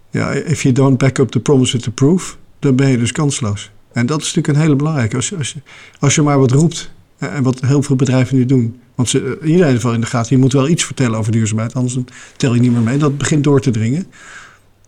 [0.10, 3.12] ja, if you don't back up the promise with the proof, dan ben je dus
[3.12, 3.72] kansloos.
[3.92, 5.16] En dat is natuurlijk een hele belangrijke.
[5.16, 5.60] Als je, als je,
[6.00, 8.80] als je maar wat roept, en wat heel veel bedrijven nu doen.
[8.96, 11.74] Want ze, iedereen heeft wel in de gaten, je moet wel iets vertellen over duurzaamheid,
[11.74, 11.98] anders
[12.38, 12.98] tel je niet meer mee.
[12.98, 14.08] Dat begint door te dringen.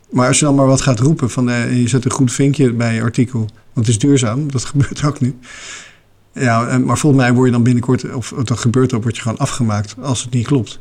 [0.10, 2.74] Maar als je dan maar wat gaat roepen, van, eh, je zet een goed vinkje
[2.74, 5.36] bij je artikel, want het is duurzaam, dat gebeurt ook nu.
[6.34, 9.38] Ja, maar volgens mij word je dan binnenkort, of dat gebeurt ook, word je gewoon
[9.38, 10.80] afgemaakt als het niet klopt.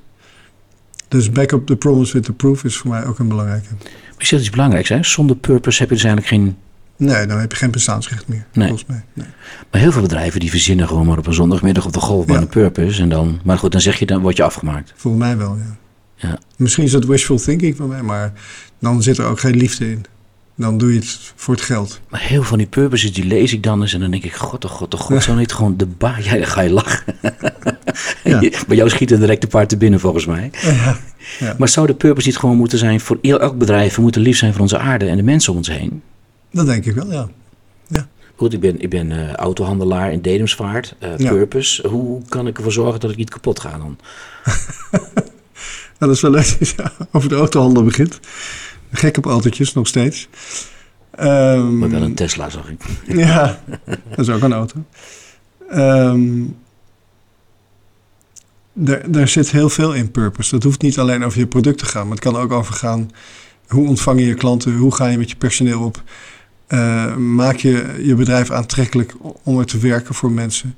[1.08, 3.68] Dus back up the promise with the proof is voor mij ook een belangrijke.
[3.70, 5.02] Maar je zegt iets belangrijks, hè?
[5.02, 6.56] Zonder purpose heb je dus eigenlijk geen...
[6.96, 8.68] Nee, dan heb je geen bestaansrecht meer, nee.
[8.68, 9.04] volgens mij.
[9.12, 9.26] Nee.
[9.70, 12.42] Maar heel veel bedrijven die verzinnen gewoon maar op een zondagmiddag op de golfbaan Ja.
[12.42, 13.02] een purpose.
[13.02, 14.92] En dan, maar goed, dan zeg je, dan word je afgemaakt.
[14.96, 15.76] Volgens mij wel, ja.
[16.28, 16.38] Ja.
[16.56, 18.32] Misschien is dat wishful thinking van mij, maar
[18.80, 20.04] dan zit er ook geen liefde in.
[20.56, 22.00] Dan doe je het voor het geld.
[22.08, 24.34] Maar heel veel van die purposes, die lees ik dan eens en dan denk ik,
[24.34, 26.24] god, oh god, oh god, zo niet gewoon de baas.
[26.24, 27.14] Ja, dan ga je lachen.
[28.24, 28.38] Ja.
[28.68, 30.50] Bij jou schieten direct de paard te binnen volgens mij.
[30.62, 30.96] Ja.
[31.38, 31.54] Ja.
[31.58, 34.52] Maar zou de purpose niet gewoon moeten zijn voor elk bedrijf, we moeten lief zijn
[34.52, 36.02] voor onze aarde en de mensen om ons heen?
[36.50, 37.28] Dat denk ik wel, ja.
[37.88, 38.08] ja.
[38.36, 40.94] Goed, ik ben, ik ben eh, autohandelaar in Dedemsvaart.
[40.98, 41.30] eh, Ja.
[41.30, 41.88] Purpose.
[41.88, 43.98] Hoe kan ik ervoor zorgen dat ik niet kapot ga dan?
[45.98, 48.20] Nou, dat is wel leuk je over de autohandel begint.
[48.92, 50.28] Gek op autootjes, nog steeds.
[51.10, 52.80] Ehm, Maar wel een Tesla, zag ik.
[53.24, 54.84] Ja, dat is ook een auto.
[58.72, 60.50] Daar, daar zit heel veel in purpose.
[60.50, 63.10] Dat hoeft niet alleen over je product te gaan, maar het kan ook over gaan.
[63.68, 64.76] Hoe ontvang je je klanten?
[64.76, 66.02] Hoe ga je met je personeel op?
[66.66, 70.74] Eh, maak je je bedrijf aantrekkelijk om er te werken voor mensen?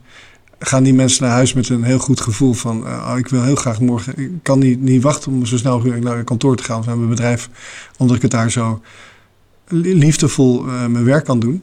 [0.58, 2.86] Gaan die mensen naar huis met een heel goed gevoel van...
[2.86, 4.18] eh, oh, ik wil heel graag morgen...
[4.18, 6.78] Ik kan niet, niet wachten om zo snel mogelijk naar een kantoor te gaan...
[6.78, 7.48] of naar mijn bedrijf,
[7.96, 8.82] omdat ik het daar zo
[9.68, 11.62] li- liefdevol eh, mijn werk kan doen.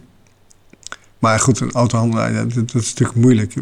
[1.19, 3.53] Maar goed, een autohandelaar, dat, dat is natuurlijk moeilijk.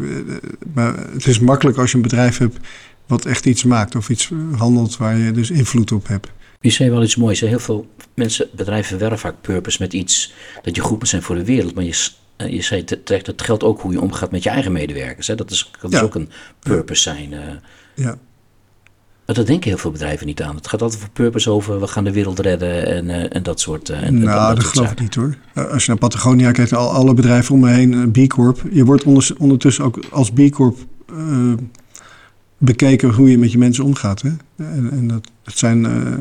[0.74, 2.58] Maar het is makkelijk als je een bedrijf hebt
[3.06, 6.32] wat echt iets maakt of iets handelt waar je dus invloed op hebt.
[6.64, 7.40] Je zei wel iets moois.
[7.40, 7.46] hè?
[7.46, 11.34] Heel veel mensen, bedrijven werven vaak purpose met iets dat je goed moet zijn voor
[11.34, 11.74] de wereld.
[11.74, 14.48] Maar je, eh, je zei te- terecht, dat geldt ook hoe je omgaat met je
[14.50, 15.26] eigen medewerkers.
[15.26, 15.34] Hè?
[15.34, 16.04] Dat, is, dat is Ja.
[16.04, 17.32] ook een purpose zijn.
[17.32, 17.40] eh.
[17.94, 18.16] Ja,
[19.26, 20.54] Maar dat denken heel veel bedrijven niet aan.
[20.56, 23.60] Het gaat altijd voor purpose over, we gaan de wereld redden en, eh, en dat
[23.60, 25.36] soort en, nou, dat, geloof ik niet hoor.
[25.54, 28.62] Als je naar Patagonia kijkt, al, alle bedrijven om me heen, B Corp.
[28.72, 29.04] Je wordt
[29.38, 30.76] ondertussen ook als B Corp
[32.64, 34.22] bekeken hoe je met je mensen omgaat.
[34.22, 34.30] Hè?
[34.56, 36.12] En, en dat, dat zijn eh,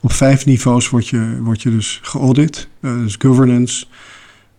[0.00, 2.68] op vijf niveaus word je, word je dus geaudit.
[2.80, 3.86] Eh, dus governance,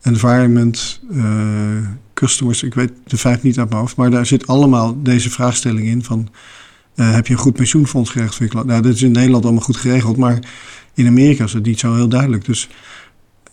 [0.02, 1.78] environment, eh,
[2.14, 2.64] customers.
[2.64, 6.04] Ik weet de vijf niet uit mijn hoofd, maar daar zit allemaal deze vraagstelling in
[6.04, 6.30] van...
[6.96, 8.68] heb je een goed pensioenfonds geregeld voor je klant?
[8.68, 10.40] Nou, dat is in Nederland allemaal goed geregeld, maar
[10.94, 12.46] in Amerika is dat niet zo heel duidelijk.
[12.46, 12.70] Dus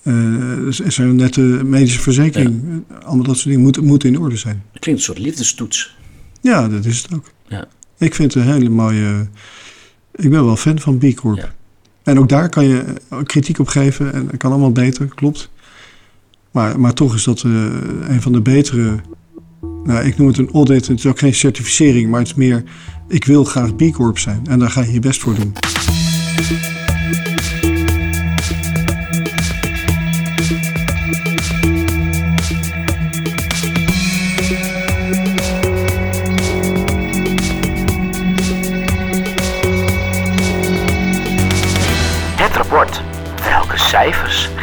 [0.02, 2.84] eh, dus is er een nette medische verzekering.
[3.02, 4.62] Allemaal dat soort dingen moeten moeten in orde zijn.
[4.72, 5.96] Het klinkt een soort liefdestoets.
[6.40, 7.32] Ja, dat is het ook.
[7.48, 7.68] Ja.
[8.00, 9.28] Ik vind het een hele mooie...
[10.14, 11.36] Ik ben wel fan van B Corp.
[11.36, 11.54] Ja.
[12.02, 14.12] En ook daar kan je eh, kritiek op geven.
[14.12, 15.50] En het kan allemaal beter, klopt.
[16.50, 17.52] Maar, maar toch is dat eh,
[18.08, 19.00] een van de betere...
[19.84, 20.86] Nou, ik noem het een audit.
[20.86, 22.64] Het is ook geen certificering, maar het is meer...
[23.08, 24.46] Ik wil graag B Corp zijn.
[24.46, 25.52] En daar ga je je best voor doen.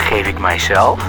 [0.09, 1.03] Geef ik mijzelf?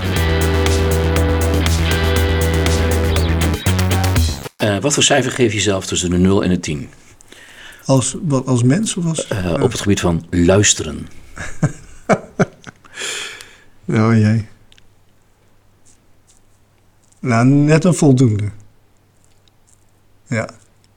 [4.57, 6.89] Eh, wat voor cijfer geef je jezelf tussen de 0 en de 10?
[7.85, 9.27] Als, wat, als mens of als...
[9.29, 11.07] Eh, Op het gebied van luisteren.
[13.91, 14.49] Oh jee.
[17.21, 18.51] Nou, net een voldoende.
[20.27, 20.49] Ja.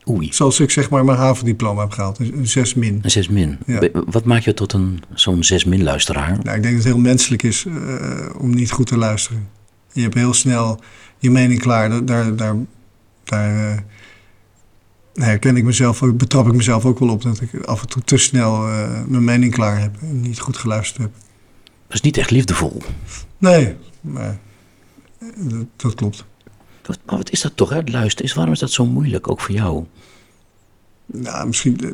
[0.10, 2.20] Oei, Zoals ik zeg maar mijn havendiploma heb gehaald.
[2.20, 3.00] Een 6 min.
[3.02, 3.58] een 6 min.
[3.66, 3.90] Ja.
[4.06, 6.40] Wat maakt je tot een zo'n 6 min luisteraar?
[6.44, 9.50] Nou, ik denk dat het heel menselijk is eh, om niet goed te luisteren.
[9.94, 10.80] Je hebt heel snel
[11.18, 11.90] je mening klaar.
[11.90, 12.56] Daar, daar, daar,
[13.24, 13.78] daar eh,
[15.14, 17.22] herken ik mezelf, betrap ik mezelf ook wel op.
[17.22, 19.96] Dat ik af en toe te snel eh, mijn mening klaar heb.
[20.02, 21.12] En niet goed geluisterd heb.
[21.88, 22.82] Dat is niet echt liefdevol.
[23.38, 24.40] Nee, maar
[25.38, 26.26] dat, dat klopt.
[26.86, 27.82] Wat, maar wat is dat toch, hè?
[27.86, 28.26] luisteren?
[28.26, 29.86] Is, waarom is dat zo moeilijk, ook voor jou?
[31.06, 31.80] Nou, misschien.
[31.84, 31.89] eh,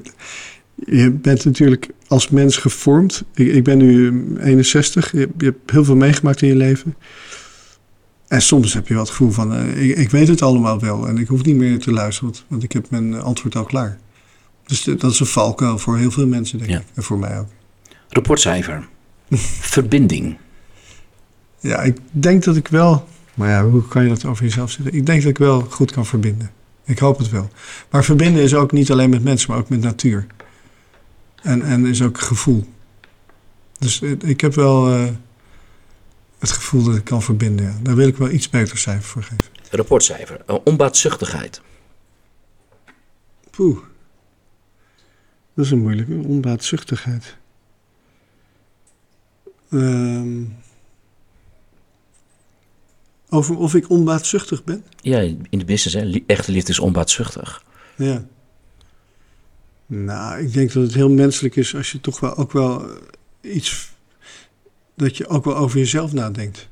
[1.04, 3.24] Je bent natuurlijk als mens gevormd.
[3.34, 4.08] Ik, ik ben nu
[4.40, 5.12] eh, 61.
[5.12, 6.96] Je, je hebt heel veel meegemaakt in je leven.
[8.28, 11.08] En soms heb je wel het gevoel van: eh, ik, ik weet het allemaal wel.
[11.08, 13.64] En ik hoef niet meer te luisteren, want, want ik heb mijn eh, antwoord al
[13.64, 13.98] klaar.
[14.66, 16.78] Dus de- dat is een valkuil voor heel veel mensen, denk Ja.
[16.80, 16.86] ik.
[16.94, 17.48] En voor mij ook.
[18.10, 18.88] Rapportcijfer.
[19.76, 20.38] Verbinding.
[21.60, 23.08] Ja, ik denk dat ik wel.
[23.38, 24.94] Maar ja, hoe kan je dat over jezelf zeggen?
[24.94, 26.52] Ik denk dat ik wel goed kan verbinden.
[26.84, 27.50] Ik hoop het wel.
[27.90, 30.28] Maar verbinden is ook niet alleen met mensen, maar ook met natuur.
[31.42, 32.66] En, en is ook gevoel.
[33.80, 35.08] Dus ik heb wel eh,
[36.40, 37.66] het gevoel dat ik kan verbinden.
[37.66, 37.78] Ja.
[37.82, 39.46] Daar wil ik wel iets beter cijfer voor geven.
[39.72, 40.42] Rapportcijfer.
[40.64, 41.62] Onbaatzuchtigheid.
[43.52, 43.78] Poeh.
[45.54, 46.14] Dat is een moeilijke.
[46.14, 47.38] Onbaatzuchtigheid.
[49.70, 50.44] Ehm,
[53.30, 54.84] over of ik onbaatzuchtig ben?
[55.02, 56.24] Ja, in de business, hè?
[56.26, 57.64] echte liefde is onbaatzuchtig.
[57.96, 58.26] Ja.
[59.86, 63.56] Nou, ik denk dat het heel menselijk is als je toch wel ook wel eh,
[63.56, 63.90] iets.
[64.96, 66.70] dat je ook wel over jezelf nadenkt.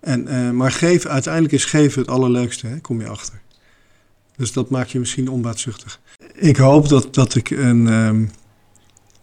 [0.00, 3.40] En, eh, maar geven, uiteindelijk is geven het allerleukste, hè, kom je achter.
[4.36, 6.00] Dus dat maakt je misschien onbaatzuchtig.
[6.34, 8.24] Ik hoop dat, dat ik een, ehm,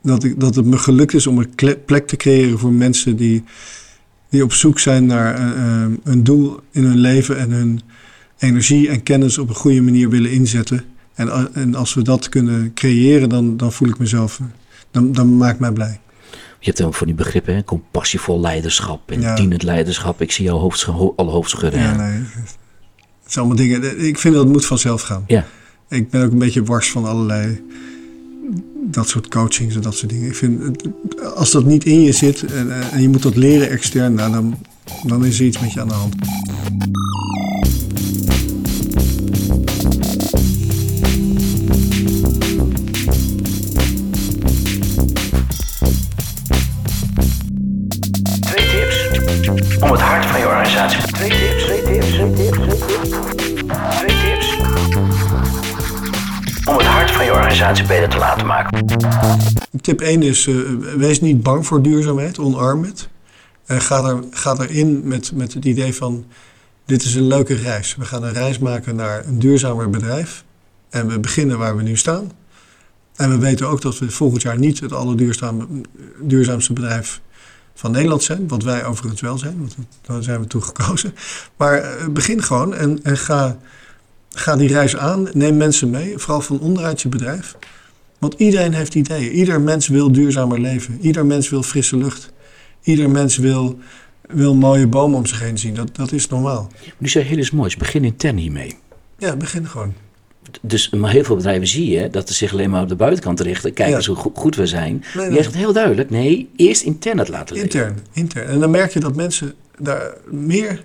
[0.01, 3.43] dat, ik, dat het me gelukt is om een plek te creëren voor mensen die,
[4.29, 7.81] die op zoek zijn naar een, een doel in hun leven en hun
[8.37, 10.83] energie en kennis op een goede manier willen inzetten.
[11.13, 14.39] En, en als we dat kunnen creëren, dan, dan voel ik mezelf,
[14.91, 15.99] dan, dan maakt mij blij.
[16.59, 17.63] Je hebt dan voor die begrippen, hè?
[17.63, 20.21] compassievol leiderschap en dienend leiderschap.
[20.21, 21.79] Ik zie jouw hoofd, alle hoofd schudden.
[21.79, 22.23] Ja, nee.
[23.23, 24.05] Het zijn allemaal dingen.
[24.05, 25.23] Ik vind dat het moet vanzelf gaan.
[25.27, 25.45] Ja.
[25.89, 27.63] Ik ben ook een beetje wars van allerlei
[28.91, 30.27] dat soort coachings en dat soort dingen.
[30.27, 30.83] Ik vind,
[31.35, 34.57] als dat niet in je zit en, en je moet dat leren extern, nou, dan,
[35.05, 36.15] dan is er iets met je aan de hand.
[58.19, 58.85] Laten maken.
[59.81, 63.09] Tip 1 is: uh, wees niet bang voor duurzaamheid, omarm het.
[63.65, 66.25] En ga, er, erin met, met het idee van:
[66.85, 67.95] dit is een leuke reis.
[67.95, 70.43] We gaan een reis maken naar een duurzamer bedrijf.
[70.89, 72.31] En we beginnen waar we nu staan.
[73.15, 77.21] En we weten ook dat we volgend jaar niet het allerduurzaamste bedrijf
[77.73, 78.47] van Nederland zijn.
[78.47, 81.13] Wat wij overigens wel zijn, want daar zijn we toe gekozen.
[81.57, 83.57] Maar eh, begin gewoon en, en ga,
[84.29, 85.27] ga die reis aan.
[85.33, 87.55] Neem mensen mee, vooral van onderuit je bedrijf.
[88.19, 89.31] Want iedereen heeft ideeën.
[89.31, 90.97] Ieder mens wil duurzamer leven.
[91.01, 92.31] Ieder mens wil frisse lucht.
[92.83, 93.79] Ieder mens wil,
[94.27, 95.73] wil mooie bomen om zich heen zien.
[95.73, 96.71] Dat, dat is normaal.
[96.97, 97.77] Nu zei heel eens moois.
[97.77, 98.77] Begin intern hiermee.
[99.17, 99.93] Ja, begin gewoon
[100.61, 103.39] dus maar heel veel bedrijven zie je dat ze zich alleen maar op de buitenkant
[103.39, 103.73] richten.
[103.73, 104.21] Kijken ja.
[104.21, 105.03] hoe goed we zijn.
[105.15, 107.69] Nee, Jij zegt heel duidelijk, nee, eerst intern het laten leven.
[107.71, 108.47] Intern, intern.
[108.47, 110.83] En dan merk je dat mensen daar meer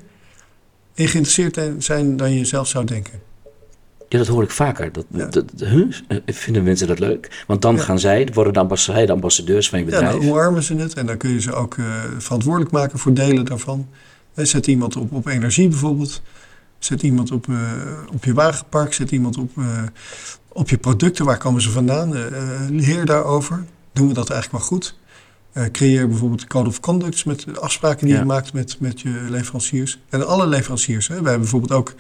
[0.95, 3.21] in geïnteresseerd zijn dan je zelf zou denken.
[4.15, 4.93] Ja, dat hoor ik vaker.
[4.93, 5.93] Dat, dat, huh?
[6.27, 7.45] Vinden mensen dat leuk?
[7.47, 10.13] Want dan gaan zij, worden de, ambassadeurs, de ambassadeurs van je bedrijf.
[10.13, 11.87] Ja, dan omarmen ze het en dan kun je ze ook uh,
[12.19, 13.89] verantwoordelijk maken voor delen daarvan.
[14.35, 16.23] Zet iemand op, op energie bijvoorbeeld.
[16.79, 17.59] Zet iemand op, uh,
[18.13, 19.83] op je wagenpark, zet iemand op, uh,
[20.49, 21.25] op je producten.
[21.25, 22.15] Waar komen ze vandaan?
[22.71, 23.65] Leer daarover.
[23.93, 24.97] Doen we dat eigenlijk wel goed?
[25.73, 30.01] creëer bijvoorbeeld code of conducts met afspraken die je maakt met, met je leveranciers.
[30.09, 31.09] En alle leveranciers.
[31.09, 31.15] Hè.
[31.15, 31.95] Wij hebben bijvoorbeeld ook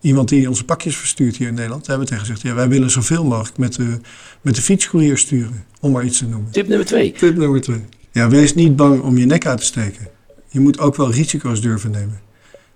[0.00, 1.86] iemand die onze pakjes verstuurt hier in Nederland.
[1.86, 4.00] Daar hebben we tegen gezegd, ja, wij willen zoveel mogelijk met de,
[4.40, 5.64] met de fietscourier sturen.
[5.80, 6.50] Om maar iets te noemen.
[6.50, 7.12] Tip nummer twee.
[7.12, 7.84] Tip nummer twee.
[8.12, 10.08] Ja, wees niet bang om je nek uit te steken.
[10.48, 12.20] Je moet ook wel risico's durven nemen.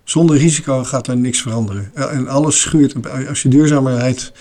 [0.05, 1.91] Zonder risico gaat er niks veranderen.
[1.95, 2.95] Eh, en alles schuurt.
[3.29, 4.33] Als je duurzaamheid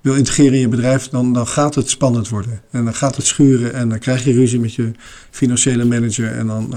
[0.00, 2.60] wil integreren in je bedrijf, dan, dan gaat het spannend worden.
[2.70, 4.92] En dan gaat het schuren en dan krijg je ruzie met je
[5.30, 6.32] financiële manager.
[6.32, 6.74] En dan,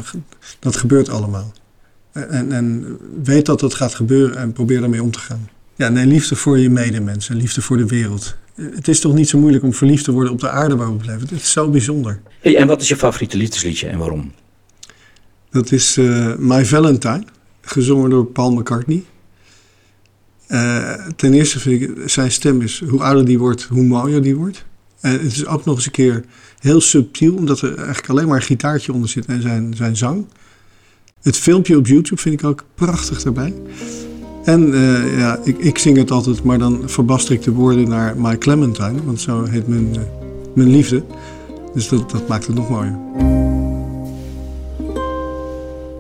[0.59, 1.53] dat gebeurt allemaal.
[2.25, 5.49] En, en weet dat dat gaat gebeuren en probeer daarmee om te gaan.
[5.75, 8.35] Ja, nee, liefde voor je medemens en liefde voor de wereld.
[8.55, 10.97] Het is toch niet zo moeilijk om verliefd te worden op de aarde waar we
[10.97, 11.27] blijven.
[11.27, 12.19] Het is zo bijzonder.
[12.41, 14.31] Hey, en wat is je favoriete liefdesliedje en waarom?
[15.49, 17.23] Dat is uh, My Valentine
[17.61, 19.03] gezongen door Paul McCartney.
[20.47, 24.35] Uh, ten eerste vind ik, zijn stem is, hoe ouder die wordt, hoe mooier die
[24.35, 24.65] wordt.
[24.99, 26.23] En het is ook nog eens een keer
[26.59, 30.25] heel subtiel, omdat er eigenlijk alleen maar een gitaartje onder zit en zijn, zijn zang.
[31.21, 33.53] Het filmpje op YouTube vind ik ook prachtig daarbij.
[34.43, 38.17] En uh, ja, ik, ik zing het altijd, maar dan verbaster ik de woorden naar
[38.17, 40.01] My Clementine, want zo heet mijn, uh,
[40.53, 41.03] mijn liefde.
[41.73, 42.97] Dus dat, dat maakt het nog mooier.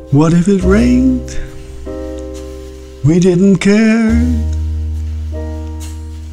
[0.09, 1.37] What if it rained?
[3.01, 4.25] We didn't care.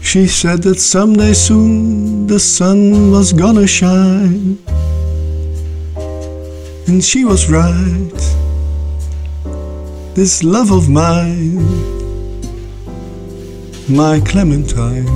[0.01, 4.59] She said that someday soon the sun was gonna shine.
[6.87, 8.35] And she was right.
[10.15, 11.57] This love of mine,
[13.89, 15.09] my Clementine.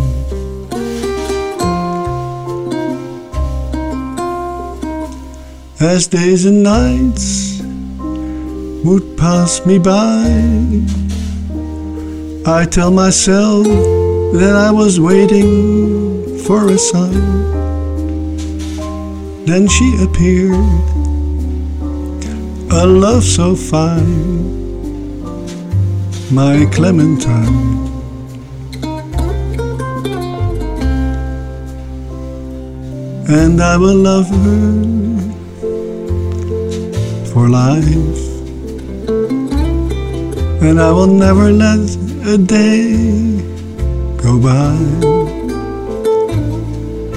[5.79, 7.63] As days and nights
[8.85, 10.27] would pass me by,
[12.45, 13.69] I tell myself
[14.33, 17.55] that I was waiting for a sign.
[19.47, 20.59] Then she appeared,
[22.73, 24.58] a love so fine,
[26.31, 27.89] my Clementine.
[33.31, 34.73] And I will love her
[37.33, 38.23] for life,
[40.63, 43.41] and I will never let a day
[44.23, 44.77] go by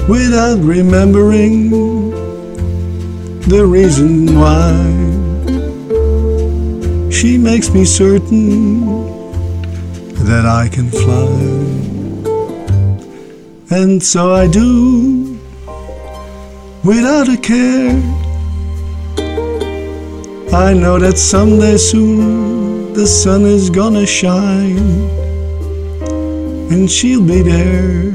[0.08, 1.70] without remembering
[3.40, 4.72] the reason why.
[7.10, 9.01] She makes me certain
[10.32, 11.30] that I can fly.
[13.80, 15.38] And so I do
[16.90, 18.00] without a care.
[20.68, 24.78] I know that someday soon the sun is gonna shine
[26.72, 28.12] and she'll be there.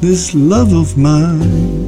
[0.00, 1.86] This love of mine,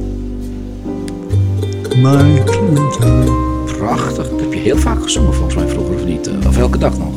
[2.05, 3.31] my Clementine.
[3.77, 4.15] Prachtig.
[4.29, 6.27] Dat heb je heel vaak gezongen volgens mij vroeger, of niet?
[6.27, 7.12] Eh, Of elke dag nog?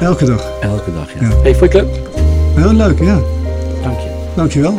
[0.00, 0.42] Elke dag.
[0.60, 1.28] Elke dag, ja.
[1.28, 1.34] Ja.
[1.42, 2.64] Hey, vond je het leuk?
[2.64, 3.18] Heel leuk, ja.
[3.82, 4.08] Dank je.
[4.36, 4.74] Dankjewel.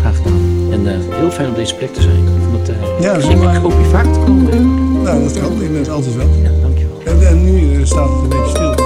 [0.00, 0.68] Graag gedaan.
[0.70, 2.16] En eh, heel fijn op deze plek te zijn.
[2.16, 3.56] Ik, vond het, eh, Ja, ik, zo ik maar.
[3.56, 5.02] hoop je vaak te komen.
[5.02, 5.52] Nou, dat kan.
[5.62, 6.26] Ik ben het altijd wel.
[6.42, 7.00] Ja, dankjewel.
[7.04, 8.83] En, en nu eh, staat het een beetje stil.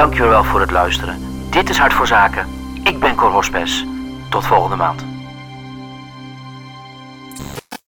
[0.00, 1.18] Dankjewel voor het luisteren.
[1.50, 2.46] Dit is Hart voor Zaken.
[2.84, 3.86] Ik ben Cor Hospes.
[4.28, 5.19] Tot volgende maand.